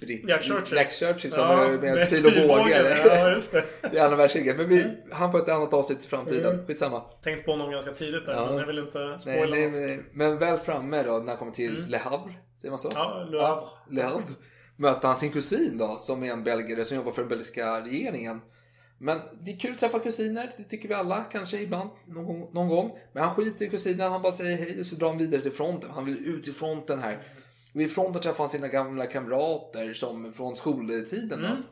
[0.00, 0.28] britt.
[0.28, 0.76] Jack Churchill.
[0.76, 3.02] Jack Churchill som Ja, med, med pil och båge.
[3.06, 3.64] Ja, just det.
[3.92, 4.56] I andra världskriget.
[4.56, 6.52] Men vi, han får ett annat avsnitt i framtiden.
[6.54, 6.66] Mm.
[6.66, 7.00] Skitsamma.
[7.00, 8.46] Tänkt på honom ganska tidigt där, Ja.
[8.46, 9.76] men jag vill inte Nej, spoila nej, något.
[9.76, 12.32] nej, men väl framme då när han kommer till Le Havre.
[12.60, 12.88] Säger man så?
[12.90, 13.00] Mm.
[13.02, 13.68] Ja, Le Havre.
[13.90, 14.24] Le Havre.
[14.76, 18.40] Möter han sin kusin då, som är en belgare som jobbar för den belgiska regeringen.
[19.02, 22.50] Men det är kul att träffa kusiner, det tycker vi alla kanske ibland, någon gång.
[22.52, 22.98] Någon gång.
[23.12, 25.52] Men han skiter i kusinen, han bara säger hej och så drar han vidare till
[25.52, 25.90] fronten.
[25.94, 27.22] Han vill ut till fronten här.
[27.72, 31.44] Vid fronten träffar han sina gamla kamrater som från skoltiden.
[31.44, 31.62] Mm.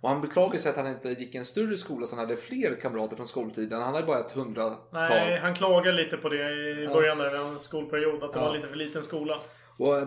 [0.00, 2.36] Och han beklagar sig att han inte gick i en större skola så han hade
[2.40, 3.82] fler kamrater från skoltiden.
[3.82, 4.76] Han hade bara ett hundratal.
[4.92, 6.50] Nej, han klagar lite på det
[6.82, 8.22] i början där, en skolperiod.
[8.24, 8.44] Att det Ja.
[8.48, 9.38] var lite för liten skola.
[9.78, 10.06] Och eh,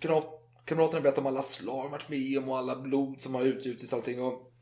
[0.00, 3.42] kamrat- kamraterna berättar om alla slag han varit med om och alla blod som har
[3.42, 4.22] utgjutits och allting.
[4.22, 4.52] Och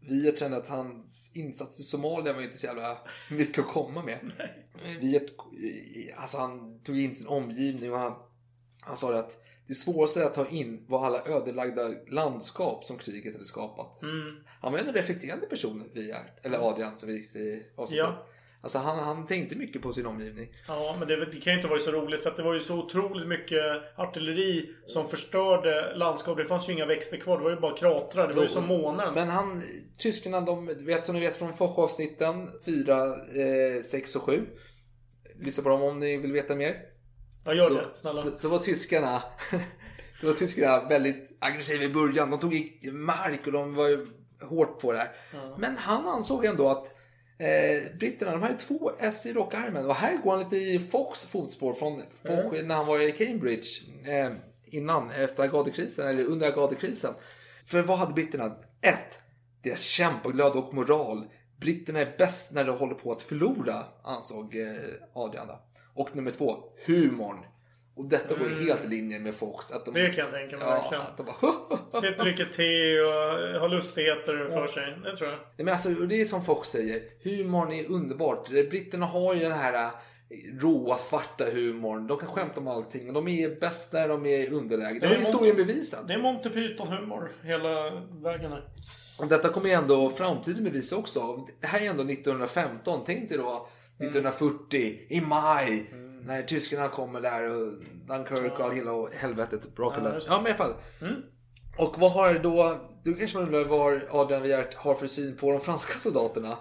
[0.00, 2.98] vi kände att hans insats i Somalia var inte så jävla
[3.30, 4.18] mycket att komma med.
[5.00, 5.20] Vi,
[6.16, 8.14] alltså han tog in sin omgivning och han,
[8.88, 9.36] han sa det att
[9.68, 14.02] det svåraste att ta in var alla ödelagda landskap som kriget hade skapat.
[14.02, 14.36] Mm.
[14.60, 18.06] Han var en reflekterande person, vi är, eller Adrian som vi säger i avsnittet.
[18.06, 18.26] Ja.
[18.60, 20.48] Alltså han, han tänkte mycket på sin omgivning.
[20.68, 22.78] Ja, men det, det kan ju inte vara så roligt för det var ju så
[22.78, 23.62] otroligt mycket
[23.96, 26.44] artilleri som förstörde landskapet.
[26.44, 27.38] Det fanns ju inga växter kvar.
[27.38, 28.28] Det var ju bara kratrar.
[28.28, 29.14] Det var ju som månen.
[29.14, 29.62] Men han,
[29.98, 34.46] tyskarna, de vet som ni vet från Foch-avsnitten 4, eh, 6 och 7.
[35.40, 36.76] Lyssna på dem om ni vill veta mer.
[37.44, 37.86] Ja, gör så, det.
[37.94, 38.22] Snälla.
[38.22, 39.22] Så, så var tyskarna
[40.20, 42.30] så var tyskarna väldigt aggressiva i början.
[42.30, 44.06] De tog i mark och de var ju
[44.42, 45.10] hårt på det här.
[45.58, 46.94] Men han ansåg ändå att
[47.38, 49.86] eh, britterna, de hade två S i rockarmen.
[49.86, 53.68] Och här går han lite i Fox fotspår från Foch när han var i Cambridge.
[54.04, 54.32] Eh,
[54.64, 57.14] innan, efter Agadekrisen, eller under Agadekrisen.
[57.66, 58.56] För vad hade britterna?
[58.80, 59.18] Ett,
[59.62, 61.28] Deras kämpaglöd och moral.
[61.60, 64.76] Britterna är bäst när de håller på att förlora, ansåg eh,
[65.12, 65.46] Adrian.
[65.46, 65.60] då.
[65.98, 67.44] Och nummer två, humorn.
[67.96, 69.72] Och detta går ju helt i linje med Fox.
[69.72, 71.02] Att de, Det kan jag tänka mig, ja, verkligen.
[71.02, 74.98] att de bara, Sitter och dricker te och har lustigheter för sig.
[75.04, 75.38] Det tror jag.
[75.38, 78.48] Nej, men alltså, och det är som Fox säger, humorn är underbart.
[78.48, 79.90] Britterna har ju den här äh,
[80.60, 82.06] råa svarta humorn.
[82.06, 83.08] De kan skämta om allting.
[83.08, 84.98] och De är bäst när de är i underläge.
[85.00, 86.08] Det har är historien bevisat.
[86.08, 87.90] Det är Monty Python-humor hela
[88.22, 88.68] vägen här.
[89.18, 91.46] Och detta kommer ju ändå framtiden bevisa också.
[91.60, 93.02] Det här är ändå 1915.
[93.06, 93.68] Tänk dig då
[94.00, 95.90] 1940 i maj.
[96.22, 97.72] När tyskarna kommer där och
[98.08, 100.26] Dunkirk och all hela helvetet brakar Ja, löst.
[100.30, 100.74] Ja, men i alla fall.
[101.78, 102.80] Och vad har då...
[103.04, 106.58] Du kanske undrar vad Adrian Wiart har för syn på de franska soldaterna?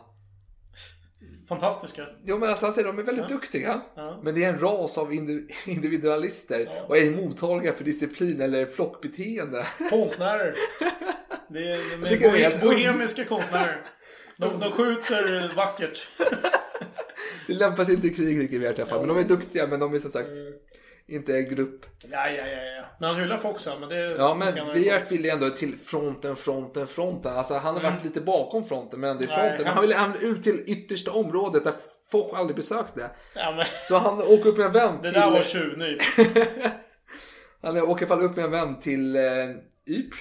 [1.49, 2.05] Fantastiska.
[2.23, 3.81] Jo men alltså han säger de är väldigt duktiga.
[3.95, 4.19] Ja.
[4.23, 9.67] Men det är en ras av indi- individualister och är mottagliga för disciplin eller flockbeteende.
[9.89, 10.55] Konstnärer.
[11.49, 13.81] Det är, de är bohemiska konstnärer.
[14.37, 16.07] De, de skjuter vackert.
[17.47, 18.99] Det lämpar sig inte i krig tycker vi i alla fall.
[18.99, 20.29] Men de är duktiga men de är som sagt
[21.07, 21.85] inte en grupp.
[22.11, 22.85] Ja, ja, ja, ja.
[22.99, 24.73] Men han hyllar Fox men det Ja men.
[24.73, 27.33] Wiart ville ändå till fronten, fronten, fronten.
[27.33, 29.63] Alltså han har varit lite bakom fronten men ändå i Nej, fronten.
[29.63, 31.73] Men han ville han ut till yttersta området där
[32.11, 33.09] folk aldrig besökte.
[33.35, 35.19] Ja, men, Så han åker upp med en vän det till...
[35.19, 36.01] där var tjuvnyp.
[37.61, 39.21] Han åker i alla fall upp med en vän till eh,
[39.87, 40.19] Ypres.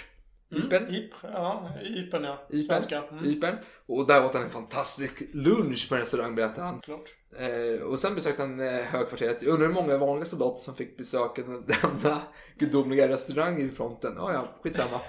[0.50, 0.94] Ypern.
[0.94, 2.46] Yp, ja, Ypern ja.
[2.50, 2.62] Ypern.
[2.62, 3.02] Svenska.
[3.10, 3.24] Mm.
[3.24, 3.56] Ypern.
[3.86, 6.80] Och där åt han en fantastisk lunch på restaurang berättade han.
[6.80, 7.10] Klart.
[7.38, 9.42] Eh, och sen besökte han eh, högkvarteret.
[9.42, 12.22] Jag undrar hur många vanliga soldater som fick besöka den- denna
[12.58, 14.12] gudomliga restaurang i fronten.
[14.16, 15.00] Ja, ja, skitsamma.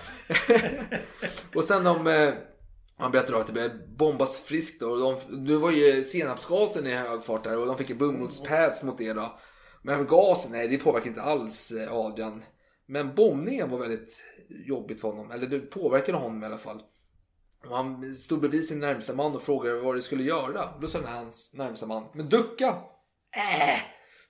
[1.55, 2.07] och sen de...
[2.07, 2.33] Eh,
[2.99, 4.81] han berättade att det började bombas friskt.
[4.81, 8.83] Och de, det var ju senapsgasen i hög fart där och de fick ju bomullspads
[8.83, 9.39] mot det då.
[9.81, 12.43] Men gasen, nej det påverkar inte alls eh, Adrian.
[12.85, 14.19] Men bombningen var väldigt
[14.49, 15.31] jobbigt för honom.
[15.31, 16.81] Eller det påverkade honom i alla fall.
[17.65, 20.69] Och han stod bredvid sin närmsta man och frågade vad det skulle göra.
[20.81, 22.67] Då sa hans närmsta man, men ducka!
[23.35, 23.79] Äh!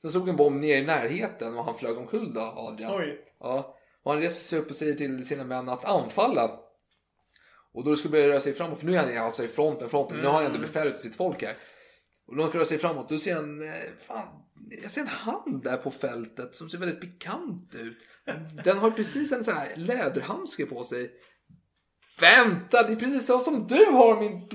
[0.02, 2.96] Sen såg en bomb ner i närheten och han flög omkull då, Adrian.
[2.96, 3.26] Oj.
[3.40, 3.76] Ja.
[4.04, 6.60] Och han reser sig upp och säger till sina män att anfalla.
[7.74, 10.18] Och då skulle börja röra sig framåt, för nu är han alltså i fronten, fronten.
[10.18, 11.58] Nu har han ändå befäl till sitt folk här.
[12.28, 13.74] Och de ska röra sig framåt, då ser han, eh,
[14.08, 14.28] fan,
[14.82, 17.98] jag ser en hand där på fältet som ser väldigt bekant ut.
[18.64, 21.12] Den har precis en sån här läderhandske på sig.
[22.20, 24.50] Vänta, det är precis så som du har min...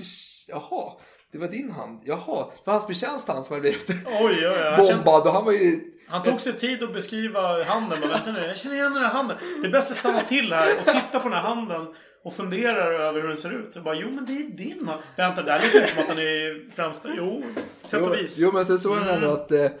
[0.47, 0.99] Jaha,
[1.31, 2.01] det var din hand.
[2.05, 4.75] Jaha, det var hans betjänst hand som hade blivit Oj, oj, oj.
[4.77, 5.92] Han, bombad och han var ju...
[6.13, 7.99] han tog sig tid att beskriva handen.
[7.99, 9.37] Men vänta nu, jag känner igen den här handen.
[9.61, 11.95] Det är bäst att stanna till här och titta på den här handen.
[12.23, 13.71] Och funderar över hur den ser ut.
[13.75, 15.01] Jag bara, jo men det är din hand.
[15.17, 17.09] Vänta, det här låter inte som att den är främsta.
[17.17, 17.43] Jo,
[17.83, 18.37] sätt och vis.
[18.39, 19.71] jo men sen så var det ändå att eh,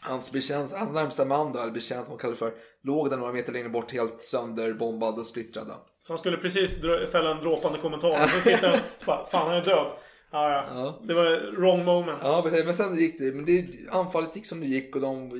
[0.00, 2.52] hans betjänt, hans närmsta man då, eller betjänt vad kallar det för,
[2.84, 5.66] låg där några meter längre bort helt sönderbombad och splittrad.
[6.00, 6.80] Så han skulle precis
[7.12, 8.28] fälla en dråpande kommentar.
[8.28, 9.86] Så tittade han och bara, fan han är död.
[10.34, 10.64] Ja, ja.
[10.74, 11.00] Ja.
[11.02, 12.18] Det var wrong moment.
[12.22, 12.64] Ja, precis.
[12.64, 15.30] men sen gick det, men det, anfallet gick som det gick och de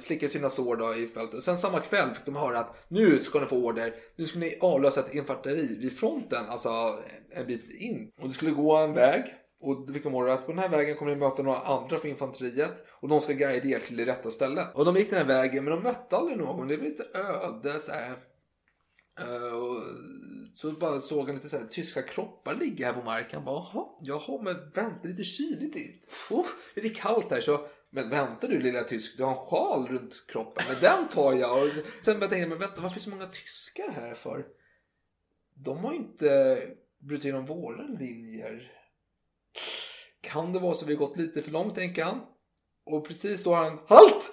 [0.00, 1.34] slickade sina sår då i fältet.
[1.34, 4.38] Och sen samma kväll fick de höra att nu ska ni få order, nu ska
[4.38, 6.68] ni avlösa ett infanteri vid fronten, alltså
[7.30, 8.10] en bit in.
[8.20, 9.24] Och det skulle gå en väg.
[9.60, 11.98] Och då fick de order att på den här vägen kommer ni möta några andra
[11.98, 14.66] för infanteriet och de ska guida er till det rätta stället.
[14.74, 16.68] Och de gick den här vägen men de mötte aldrig någon.
[16.68, 18.16] Det var lite öde så här.
[19.20, 19.82] Eh, och
[20.54, 23.34] så bara såg han lite så här, tyska kroppar ligga här på marken.
[23.34, 26.12] Han bara, jaha, jaha, men vänta, lite kyligt.
[26.30, 27.40] Oh, lite kallt här.
[27.40, 30.64] Så, men vänta du lilla tysk, du har en sjal runt kroppen.
[30.68, 31.62] Men den tar jag.
[31.64, 34.46] Och sen började jag tänka, men vänta, varför är det så många tyskar här för?
[35.54, 36.58] De har ju inte
[36.98, 38.72] brutit igenom våra linjer.
[40.20, 42.20] Kan det vara så vi har gått lite för långt, tänker han.
[42.84, 44.30] Och precis då har han, HALT!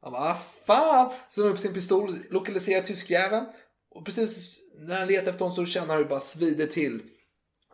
[0.00, 1.12] Han bara, "Ah, fan!
[1.28, 3.46] Så han upp sin pistol, lokaliserar tyskjäveln.
[3.90, 7.02] Och precis när han letar efter honom så känner han hur det bara svider till.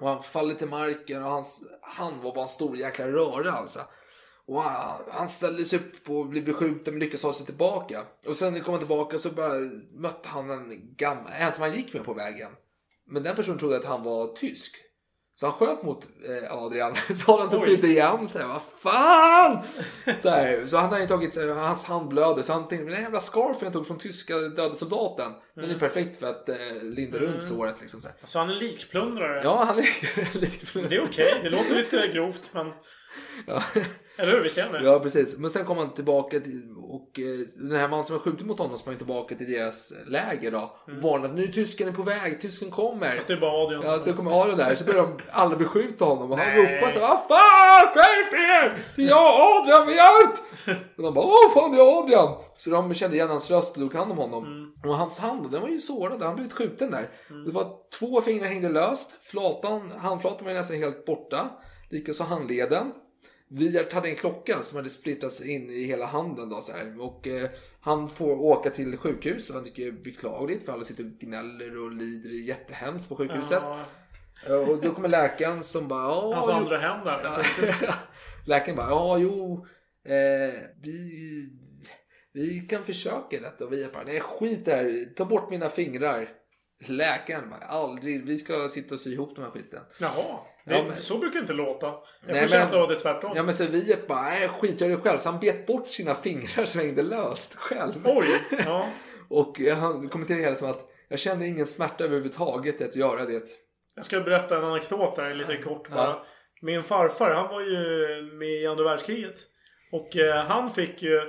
[0.01, 3.81] Och han faller till marken och hans hand var bara en stor jäkla röra alltså.
[4.47, 8.05] Och han, han ställde sig upp och blev beskjuten men lyckades ta sig tillbaka.
[8.27, 9.59] Och sen när han kom tillbaka så bara
[9.93, 12.53] mötte han en gammal, en som han gick med på vägen.
[13.07, 14.77] Men den personen trodde att han var tysk.
[15.41, 16.95] Så han sköt mot eh, Adrian.
[17.14, 18.28] Så Adrian tog skjuta igen.
[18.28, 19.59] Så här, vad fan!
[20.22, 22.43] Så, här, så han hade ju tagit, så här, hans hand blöder.
[22.43, 25.32] Så han tänkte, den jävla scarfen jag tog från tyska döda soldaten.
[25.55, 25.76] Den Mm.
[25.76, 27.80] är perfekt för att eh, linda runt såret.
[27.80, 28.16] Liksom, så här.
[28.24, 29.41] Så han är likplundrare.
[29.45, 30.78] Ja, han är lite...
[30.89, 31.41] Det är okej.
[31.43, 32.72] Det låter lite grovt men...
[33.47, 33.62] Ja.
[34.19, 34.43] Eller hur?
[34.43, 34.85] Visst är det?
[34.85, 35.39] Ja, precis.
[35.39, 38.59] Men sen kom han tillbaka till, och eh, den här mannen som har skjutit mot
[38.59, 40.77] honom sprang tillbaka till deras läger då.
[40.87, 43.07] Och varnade nu tysken är på väg, tysken kommer.
[43.07, 43.17] Mm.
[43.17, 46.05] Fast det är bara Adrian Ja, så kommer Adrian där, så börjar de alla beskjuta
[46.05, 46.77] honom och han Nej.
[46.77, 48.85] ropar så Vad fan, skärp er!
[48.97, 50.39] Det är jag, Adrian Hjärt!
[50.97, 52.35] Och de bara, åh fan det är Adrian!
[52.55, 54.45] Så de kände igen hans röst och tog hand om honom.
[54.45, 54.73] Mm.
[54.85, 57.09] Och hans hand, den var ju sårad, han blivit skjuten där.
[57.47, 57.67] Det var
[57.99, 61.51] två fingrar hängde löst, flatan, handflatan var ju nästan helt borta.
[61.91, 62.93] Likaså handleden.
[63.51, 67.01] Wiart hade en klocka som hade splittrats in i hela handen då så här.
[67.01, 70.85] Och eh, han får åka till sjukhus och han tycker det är beklagligt för alla
[70.85, 73.59] sitter och gnäller och lider jättehemskt på sjukhuset.
[73.63, 73.85] Ja,
[74.47, 76.03] Eh, Och då kommer läkaren som bara...
[76.03, 77.47] "Ja, hans jo." andra hem där.
[78.47, 79.67] Läkaren bara, ja jo,
[80.05, 81.49] eh, vi,
[82.33, 83.65] vi kan försöka detta.
[83.65, 86.29] Och vi bara, nej skit där, ta bort mina fingrar.
[86.87, 89.81] Läkaren bara, aldrig, vi ska sitta och sy ihop de här skiten.
[90.01, 90.39] Jaha.
[90.67, 91.87] Det, Ja, men- Så brukar det inte låta.
[91.87, 93.33] Jag Nej, får men- känslan av att det är tvärtom.
[93.37, 95.19] Ja men så vi bara, nej skit gör det själv.
[95.19, 97.93] Så han bet bort sina fingrar som hängde löst själv.
[98.05, 98.27] Oj!
[98.64, 98.89] Ja.
[99.29, 103.43] Och han kommenterade det som att jag kände ingen smärta överhuvudtaget i att göra det.
[103.95, 106.03] Jag ska berätta en anekdot där lite kort bara.
[106.05, 106.25] Ja.
[106.62, 108.07] Min farfar han var ju
[108.39, 109.35] med i andra världskriget.
[109.93, 111.21] Och eh, han fick ju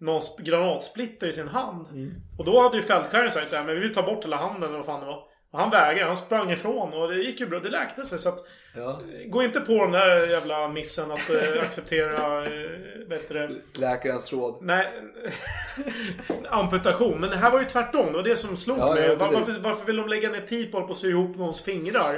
[0.00, 1.86] någon sp- granatsplitter i sin hand.
[1.88, 2.12] Mm.
[2.38, 4.62] Och då hade ju fältskäraren sagt så här, men vi vill ta bort hela handen
[4.68, 5.22] eller vad fan det var.
[5.52, 8.18] Han vägrade, han sprang ifrån och det gick ju bra, det läkte sig.
[8.18, 8.38] Så att,
[8.76, 9.00] Ja.
[9.26, 12.50] gå inte på den där jävla missen att eh, acceptera, eh,
[13.08, 14.58] vet du det, Läkarens råd.
[14.62, 14.92] Nej,
[16.50, 17.20] amputation.
[17.20, 18.06] Men det här var ju tvärtom.
[18.06, 19.04] Det var det som slog Ja, mig.
[19.08, 22.14] ja, varför, varför vill de lägga ner tid på att sy ihop någons fingrar?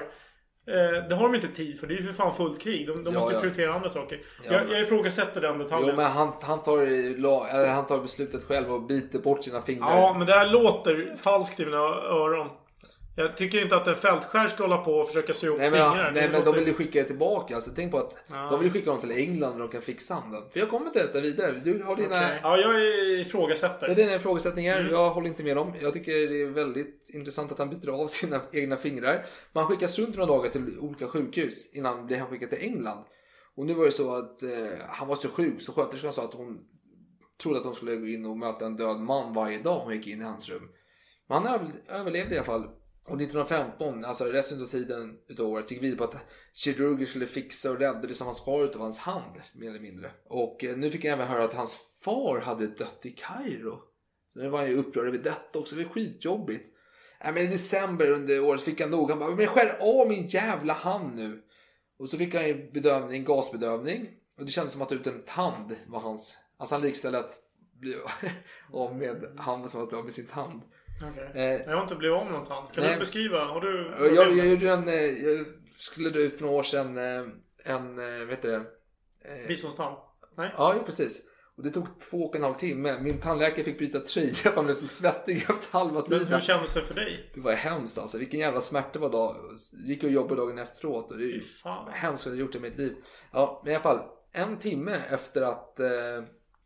[0.67, 1.87] Eh, det har de inte tid för.
[1.87, 2.87] Det är ju för fan fullt krig.
[2.87, 4.21] De, de måste prioritera andra saker.
[4.45, 5.89] Ja, jag, jag ifrågasätter den detaljen.
[5.91, 9.89] Jo men han, han, tar, han tar beslutet själv och biter bort sina fingrar.
[9.91, 12.51] Ja, men det här låter falskt i mina öron.
[13.19, 15.91] Jag tycker inte att en fältskär ska hålla på och försöka sy ihop Nej men,
[15.91, 16.11] fingrar.
[16.13, 17.55] nej, Det men de vill ju skicka det tillbaka.
[17.55, 18.49] Alltså, tänk på att Ja.
[18.51, 20.43] de vill skicka dem till England och de kan fixa handen.
[20.53, 21.53] För jag kommer till detta vidare.
[21.65, 22.41] Du har dina, Okej.
[22.43, 23.89] Ja, jag det ifrågasätter.
[23.89, 24.81] är dina ifrågasättningar.
[24.81, 24.93] Mm.
[24.93, 25.73] Jag håller inte med dem.
[25.81, 29.27] Jag tycker det är väldigt intressant att han byter av sina egna fingrar.
[29.53, 33.05] Man skickas runt några dagar till olika sjukhus innan blir han skickad till England.
[33.57, 34.49] Och nu var det så att eh,
[34.89, 36.59] han var så sjuk så sköterskan sa att hon
[37.43, 40.07] trodde att hon skulle gå in och möta en död man varje dag hon gick
[40.07, 40.69] in i hans rum.
[41.29, 42.65] Men han över- överlevde i alla fall.
[43.09, 47.71] Och 1915, alltså resten av tiden utav året, gick vidare på att kirurger skulle fixa
[47.71, 50.11] och rädda det som hans far utav hans hand, mer eller mindre.
[50.29, 53.79] Och eh, nu fick jag även höra att hans far hade dött i Kairo.
[54.29, 56.75] Så nu var han ju upprörd över detta också, det var skitjobbigt.
[57.25, 60.27] Nej, men i december under året fick han nog, han bara, men skär av min
[60.27, 61.43] jävla hand nu.
[61.99, 64.09] Och så fick han ju bedövning, gasbedövning.
[64.37, 67.39] Och det kändes som att ut en tand var hans, alltså han likställde att
[67.81, 67.97] bli
[68.73, 70.63] av med handen som att bli av med sin tand.
[71.03, 71.31] Okej.
[71.35, 72.73] Eh, Jag har inte blivit av med någon tand.
[72.73, 72.93] Kan nej.
[72.93, 73.45] du beskriva?
[73.45, 73.93] Har du...
[74.15, 74.95] Jag, jag gjorde en, eh,
[75.25, 75.47] jag
[75.77, 77.27] skulle dra ut för några år sedan eh,
[77.75, 78.57] en, eh, vet du det?
[79.25, 79.97] Eh, Biståndstand?
[80.37, 80.51] Nej?
[80.57, 81.25] Ja, precis.
[81.57, 82.99] Och det tog två och en halv timme.
[83.01, 86.27] Min tandläkare fick byta tröja för han blev så svettig efter halva Men tiden.
[86.27, 87.31] hur kändes det för dig?
[87.35, 88.19] Det var hemskt alltså.
[88.19, 89.37] Vilken jävla smärta var dag.
[89.87, 91.11] Gick och jobbade dagen efteråt.
[91.11, 92.97] Och det är hemskt vad jag gjort i mitt liv.
[93.33, 94.01] Ja, men i alla fall.
[94.33, 95.89] En timme efter att eh,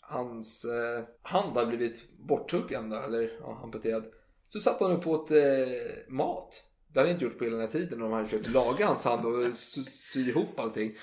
[0.01, 4.05] hans eh, hand hade blivit borttuggen eller ja, amputerad.
[4.53, 6.63] Så satt han upp på ett eh, mat.
[6.93, 7.99] Det hade jag inte gjort på hela den här tiden.
[7.99, 10.97] De hade försökt laga hans hand och sy, ihop allting.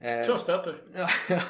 [0.00, 0.82] Eh, Tröstäter.
[1.28, 1.40] Ja,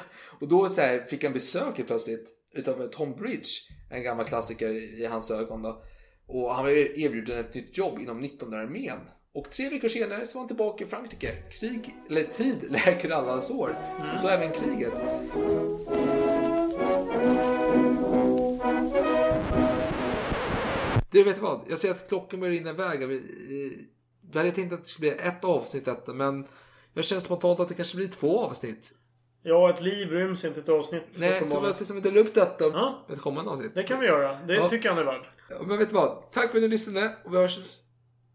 [0.41, 3.49] och då så här, fick han besök plötsligt utav Tom Bridge,
[3.89, 4.69] en gammal klassiker
[5.01, 5.61] i hans ögon.
[5.61, 5.83] Då.
[6.27, 8.99] Och han blev erbjuden ett nytt jobb inom 19 armén.
[9.33, 11.31] Och tre veckor senare så var han tillbaka i Frankrike.
[11.59, 13.75] Krig, eller tid läker alla sår.
[14.15, 14.93] Och så även kriget.
[21.11, 21.61] Du vet vad?
[21.69, 23.07] Jag ser att klockan börjar rinna iväg.
[23.07, 23.87] Vi,
[24.31, 26.47] vi hade tänkt att det skulle bli ett avsnitt detta men
[26.93, 28.93] jag känner spontant att det kanske blir två avsnitt.
[29.43, 31.03] Ja, ett liv ryms inte ett avsnitt.
[31.19, 33.05] Nej, så jag ser som att dela upp detta Ja.
[33.09, 33.71] ett kommande avsnitt.
[33.75, 34.37] Det kan vi göra.
[34.47, 34.69] Det Ja.
[34.69, 35.27] tycker jag han är värd.
[35.67, 36.31] Men vet du vad?
[36.31, 37.59] Tack för att ni lyssnade och vi hörs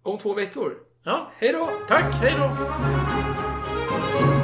[0.02, 0.74] om två veckor.
[1.04, 1.68] Ja, Hej då!
[1.88, 2.14] tack.
[2.14, 4.41] Hej då!